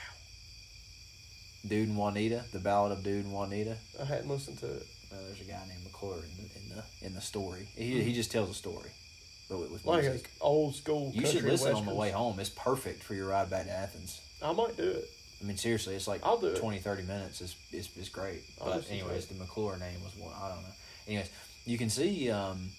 [1.67, 3.75] Dood and Juanita, the Ballad of Dood and Juanita.
[4.01, 4.87] I hadn't listened to it.
[5.11, 7.67] Uh, there's a guy named McClure in the in the in the story.
[7.75, 8.89] He he just tells a story,
[9.49, 10.29] but with, with Like a music.
[10.39, 11.11] old school.
[11.13, 12.39] You should country listen on the way home.
[12.39, 14.21] It's perfect for your ride back to Athens.
[14.41, 15.09] I might do it.
[15.41, 16.57] I mean, seriously, it's like I'll do it.
[16.57, 17.41] 20, 30 minutes.
[17.41, 18.41] It's, it's, it's great.
[18.61, 20.33] I'll But, anyways, the McClure name was one.
[20.41, 20.73] I don't know.
[21.07, 21.29] Anyways,
[21.65, 22.69] you can see um,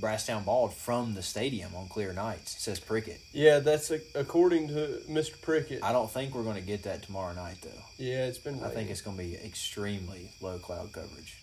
[0.00, 2.56] Brasstown Bald from the stadium on clear nights.
[2.56, 3.20] It says Prickett.
[3.32, 5.40] Yeah, that's a, according to Mr.
[5.40, 5.82] Prickett.
[5.82, 7.82] I don't think we're going to get that tomorrow night, though.
[7.98, 8.62] yeah, it's been.
[8.62, 11.42] I think it's going to be extremely low cloud coverage.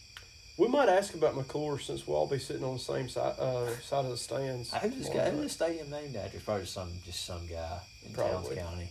[0.57, 3.69] We might ask about McClure since we'll all be sitting on the same side uh,
[3.81, 4.73] side of the stands.
[4.73, 5.29] Who's this tomorrow guy?
[5.31, 5.43] Who's night.
[5.43, 6.37] this stadium named after?
[6.37, 8.55] It's probably some just some guy in Probably.
[8.55, 8.89] Towns County.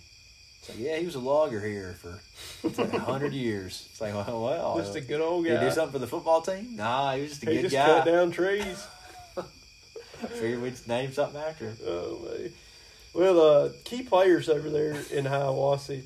[0.64, 2.18] So yeah, he was a logger here for
[2.66, 3.86] it's like a hundred years.
[3.90, 5.62] It's like well, well Just a good old did guy.
[5.64, 6.74] he do something for the football team?
[6.76, 7.86] Nah, he was just a he good just guy.
[7.86, 8.86] cut down trees.
[10.28, 11.76] Figured we'd name something after him.
[11.86, 12.50] Oh man.
[13.12, 16.02] Well, uh, key players over there in Hiawassee.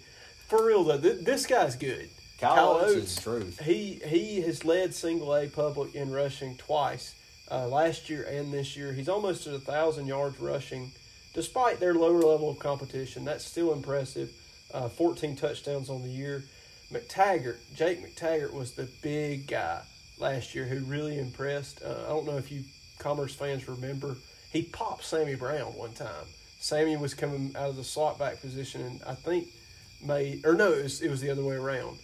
[0.48, 2.08] For real though, th- this guy's good.
[2.40, 3.10] Kyle, Kyle Oates Oates.
[3.10, 3.60] is the truth.
[3.60, 7.14] He he has led single A public in rushing twice,
[7.50, 8.92] uh, last year and this year.
[8.92, 10.90] He's almost at a thousand yards rushing,
[11.32, 13.24] despite their lower level of competition.
[13.24, 14.30] That's still impressive.
[14.72, 16.44] Uh, Fourteen touchdowns on the year.
[16.92, 19.82] McTaggart, Jake McTaggart was the big guy
[20.18, 21.82] last year who really impressed.
[21.82, 22.64] Uh, I don't know if you
[22.98, 24.16] Commerce fans remember.
[24.50, 26.26] He popped Sammy Brown one time.
[26.58, 29.48] Sammy was coming out of the slot back position, and I think
[30.04, 31.98] made or no, it was, it was the other way around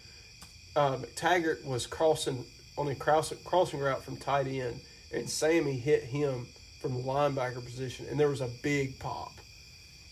[0.77, 2.45] uh, McTaggart was crossing
[2.77, 4.81] on a cross, crossing route from tight end,
[5.13, 6.47] and Sammy hit him
[6.81, 9.33] from the linebacker position, and there was a big pop.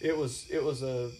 [0.01, 1.11] It was it was a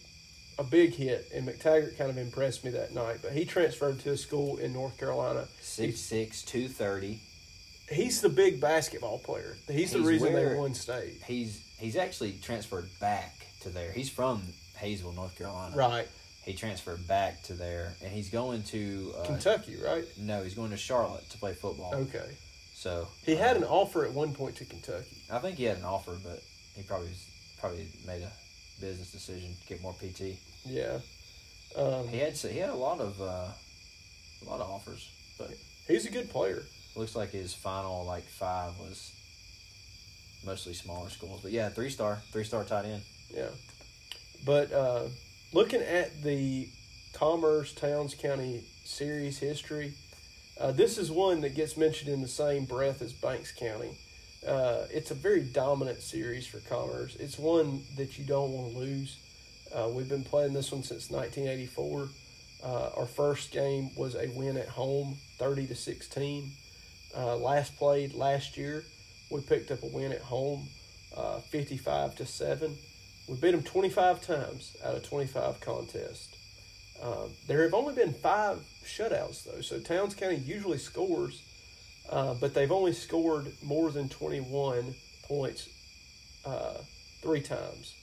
[0.57, 3.17] a big hit, and McTaggart kind of impressed me that night.
[3.21, 5.47] But he transferred to a school in North Carolina.
[5.61, 7.19] Six six two thirty.
[7.89, 9.57] He's the big basketball player.
[9.69, 11.21] He's, the reason where- they won state.
[11.25, 13.91] He's he's actually transferred back to there.
[13.91, 14.41] He's from
[14.79, 15.75] Hayesville, North Carolina.
[15.75, 16.07] Right,
[16.43, 20.05] He transferred back to there, and he's going to uh, Kentucky, right?
[20.17, 21.93] No, he's going to Charlotte to play football.
[21.95, 22.25] Okay.
[22.73, 25.17] So He had uh, an offer at one point to Kentucky.
[25.31, 26.41] I think he had an offer, but
[26.75, 27.25] he probably was,
[27.59, 28.31] probably made a
[28.83, 30.37] business decision to get more PT.
[30.65, 30.99] Yeah.
[31.75, 33.47] Um, He had he had a lot of uh,
[34.41, 35.51] a lot of offers, but
[35.87, 36.61] he's a good player.
[36.95, 39.11] looks like his final like five was
[40.45, 41.39] mostly smaller schools.
[41.41, 43.01] But yeah, three star, three star tight end.
[43.33, 43.49] Yeah.
[44.45, 45.03] But uh,
[45.53, 46.67] looking at the
[47.13, 49.93] Commerce Towns County series history,
[50.59, 53.97] uh, this is one that gets mentioned in the same breath as Banks County.
[54.47, 57.15] Uh, it's a very dominant series for Commerce.
[57.15, 59.17] It's one that you don't want to lose.
[59.73, 62.09] Uh, we've been playing this one since 1984.
[62.63, 66.51] Uh, our first game was a win at home, 30 to 16.
[67.15, 68.83] Uh, last played last year,
[69.31, 70.67] we picked up a win at home,
[71.15, 72.75] uh, 55 to 7.
[73.29, 76.35] We beat them 25 times out of 25 contests.
[77.01, 81.41] Um, there have only been five shutouts, though, so Towns County usually scores,
[82.09, 84.93] uh, but they've only scored more than 21
[85.23, 85.69] points
[86.45, 86.77] uh,
[87.21, 87.95] three times.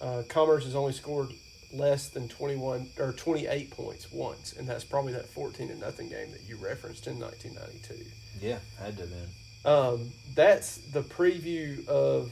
[0.00, 1.30] Uh, Commerce has only scored
[1.72, 6.30] less than 21 or 28 points once, and that's probably that 14 to nothing game
[6.30, 8.10] that you referenced in 1992.
[8.40, 9.28] Yeah, had to have been.
[9.64, 12.30] Um, that's the preview of,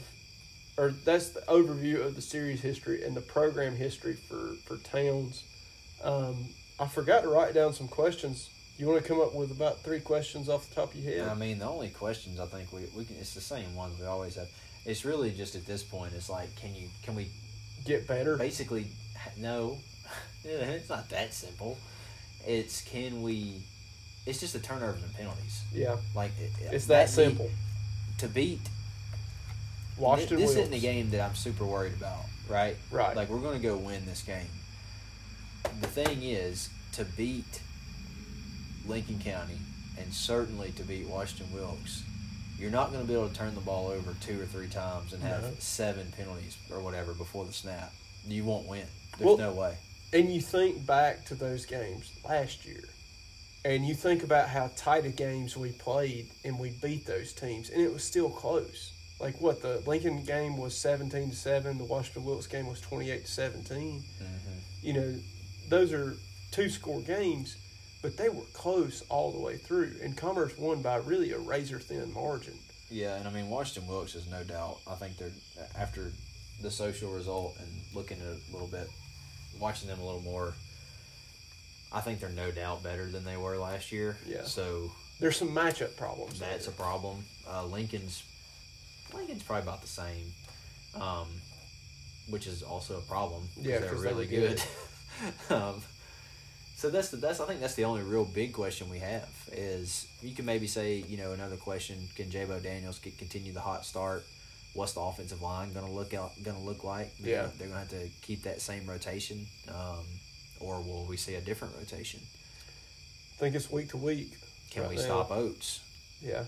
[0.77, 5.43] or that's the overview of the series history and the program history for for Towns.
[6.03, 6.49] Um,
[6.79, 8.49] I forgot to write down some questions.
[8.83, 11.29] You want to come up with about three questions off the top of your head?
[11.29, 14.05] I mean, the only questions I think we, we can it's the same ones we
[14.05, 14.49] always have.
[14.85, 16.11] It's really just at this point.
[16.13, 17.27] It's like, can you can we
[17.85, 18.35] Get better.
[18.35, 18.87] basically
[19.37, 19.77] no
[20.43, 21.77] it's not that simple
[22.45, 23.61] it's can we
[24.25, 27.49] it's just the turnovers and penalties Yeah, like it, it's that need- simple.
[28.17, 28.59] to beat
[29.97, 30.61] Washington this Wilkes.
[30.63, 32.19] isn't a game that i'm super worried about
[32.49, 33.15] right Right.
[33.15, 34.47] like we're going to go win this game
[35.79, 37.61] the thing is to beat
[38.85, 39.57] lincoln county
[39.97, 42.03] and certainly to beat washington wilkes
[42.59, 45.11] you're not going to be able to turn the ball over two or three times
[45.13, 45.51] and have No.
[45.59, 47.91] seven penalties or whatever before the snap
[48.27, 48.85] you won't win
[49.19, 49.75] Well- there's no way
[50.13, 52.83] And you think back to those games last year,
[53.65, 57.71] and you think about how tight of games we played, and we beat those teams,
[57.71, 58.91] and it was still close.
[59.19, 63.09] Like what the Lincoln game was seventeen to seven, the Washington Wilkes game was twenty
[63.09, 64.59] eight to 17 Mhm.
[64.83, 65.19] You know,
[65.69, 66.15] those are
[66.51, 67.55] two score games,
[68.03, 71.79] but they were close all the way through, and Commerce won by really a razor
[71.79, 72.53] thin margin.
[72.91, 74.77] Yeah, and I mean Washington Wilkes is no doubt.
[74.85, 75.31] I think they're
[75.79, 76.11] after
[76.61, 78.87] the social result and looking at it a little bit,
[79.59, 80.53] watching them a little more.
[81.91, 84.17] I think they're no doubt better than they were last year.
[84.27, 84.43] Yeah.
[84.43, 86.39] So There's some matchup problems.
[86.39, 87.23] that's a problem.
[87.49, 88.23] Uh, Lincoln's
[89.13, 90.33] Lincoln's probably about the same,
[90.99, 91.27] um,
[92.29, 93.47] which is also a problem.
[93.59, 94.61] Yeah, they're really were good.
[95.49, 95.55] good.
[95.55, 95.81] um,
[96.83, 100.05] so that's the that's I think that's the only real big question we have is
[100.21, 104.25] you can maybe say you know another question can Jabo Daniels continue the hot start?
[104.73, 107.17] What's the offensive line gonna look out gonna look like?
[107.19, 107.49] They're Yeah.
[107.57, 110.03] they're gonna have to keep that same rotation, um,
[110.59, 112.19] or will we see a different rotation?
[112.19, 114.33] I think it's week to week.
[114.71, 115.03] Can right we now.
[115.03, 115.79] stop Oates?
[116.21, 116.43] Yeah.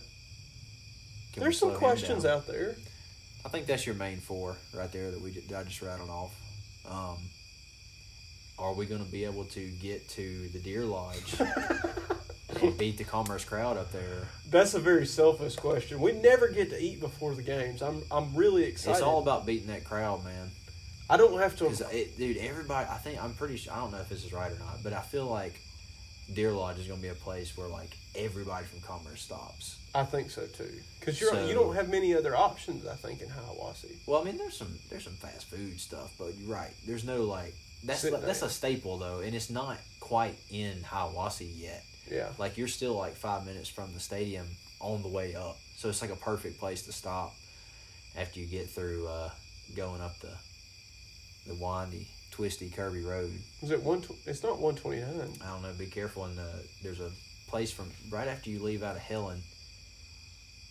[1.32, 2.76] Can There's some questions out there.
[3.46, 6.36] I think that's your main four right there that we that I just rattled off.
[6.86, 7.20] Um,
[8.58, 11.36] are we going to be able to get to the Deer Lodge
[12.62, 14.28] and beat the Commerce crowd up there?
[14.50, 16.00] That's a very selfish question.
[16.00, 17.82] We never get to eat before the games.
[17.82, 18.94] I'm I'm really excited.
[18.98, 20.50] It's all about beating that crowd, man.
[21.10, 21.66] I don't have to.
[21.66, 21.84] Because
[22.18, 23.74] dude, everybody, I think I'm pretty sure.
[23.74, 25.60] I don't know if this is right or not, but I feel like
[26.34, 29.78] Deer Lodge is going to be a place where like everybody from Commerce stops.
[29.94, 30.72] I think so too.
[31.00, 32.88] Because you're So- you don't have many other options.
[32.88, 33.96] I think in Hiawassee.
[34.08, 36.72] Well, I mean, there's some there's some fast food stuff, but you're right.
[36.88, 37.54] There's no like
[37.86, 41.84] that's like, that's a staple though, and it's not quite in Hiawassee yet.
[42.12, 42.30] Yeah.
[42.38, 44.46] Like you're still like five minutes from the stadium
[44.80, 47.34] on the way up, so it's like a perfect place to stop
[48.18, 49.30] after you get through uh,
[49.76, 50.30] going up the
[51.48, 53.32] the windy, twisty, curvy road.
[53.62, 54.02] Is it one?
[54.02, 55.30] tw- It's not one twenty nine.
[55.44, 55.72] I don't know.
[55.78, 56.26] Be careful.
[56.26, 56.44] And uh,
[56.84, 57.12] there's a
[57.48, 59.42] place from right after you leave out of Helen.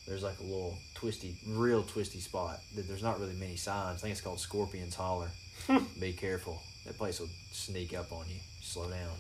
[0.07, 4.01] There's like a little twisty, real twisty spot that there's not really many signs.
[4.01, 5.31] I think it's called Scorpion's Holler.
[6.01, 6.61] Be careful.
[6.87, 8.37] That place will sneak up on you.
[8.61, 9.11] Slow down.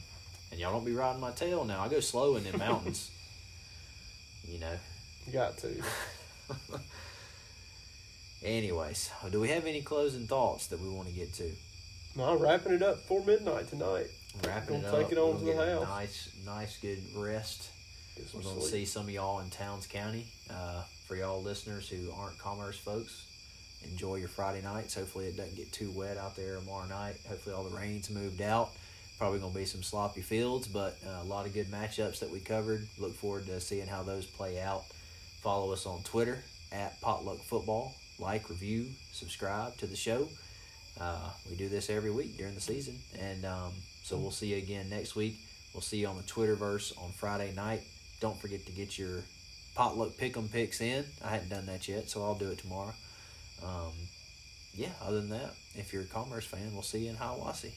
[0.50, 1.80] And y'all don't be riding my tail now.
[1.82, 3.10] I go slow in them mountains.
[4.46, 4.76] You know.
[5.26, 5.68] You got to.
[8.44, 11.50] Anyways, do we have any closing thoughts that we want to get to?
[12.14, 14.08] No, wrapping it up for midnight tonight.
[14.46, 15.02] Wrapping Gonna it up.
[15.02, 15.88] take it on to the house.
[15.88, 17.70] Nice, nice, good rest.
[18.34, 18.72] We're going to sleep.
[18.72, 20.26] see some of y'all in Towns County.
[20.50, 23.26] Uh, for y'all listeners who aren't commerce folks,
[23.90, 24.94] enjoy your Friday nights.
[24.94, 27.16] Hopefully, it doesn't get too wet out there tomorrow night.
[27.28, 28.70] Hopefully, all the rain's moved out.
[29.18, 32.30] Probably going to be some sloppy fields, but uh, a lot of good matchups that
[32.30, 32.86] we covered.
[32.98, 34.84] Look forward to seeing how those play out.
[35.40, 36.42] Follow us on Twitter
[36.72, 37.94] at Potluck Football.
[38.18, 40.28] Like, review, subscribe to the show.
[41.00, 44.56] Uh, we do this every week during the season, and um, so we'll see you
[44.56, 45.36] again next week.
[45.72, 47.82] We'll see you on the Twitterverse on Friday night.
[48.20, 49.22] Don't forget to get your
[49.74, 51.04] potluck pick'em picks in.
[51.24, 52.94] I hadn't done that yet, so I'll do it tomorrow.
[53.62, 53.92] Um,
[54.74, 57.72] yeah, other than that, if you're a Commerce fan, we'll see you in Hiawassee.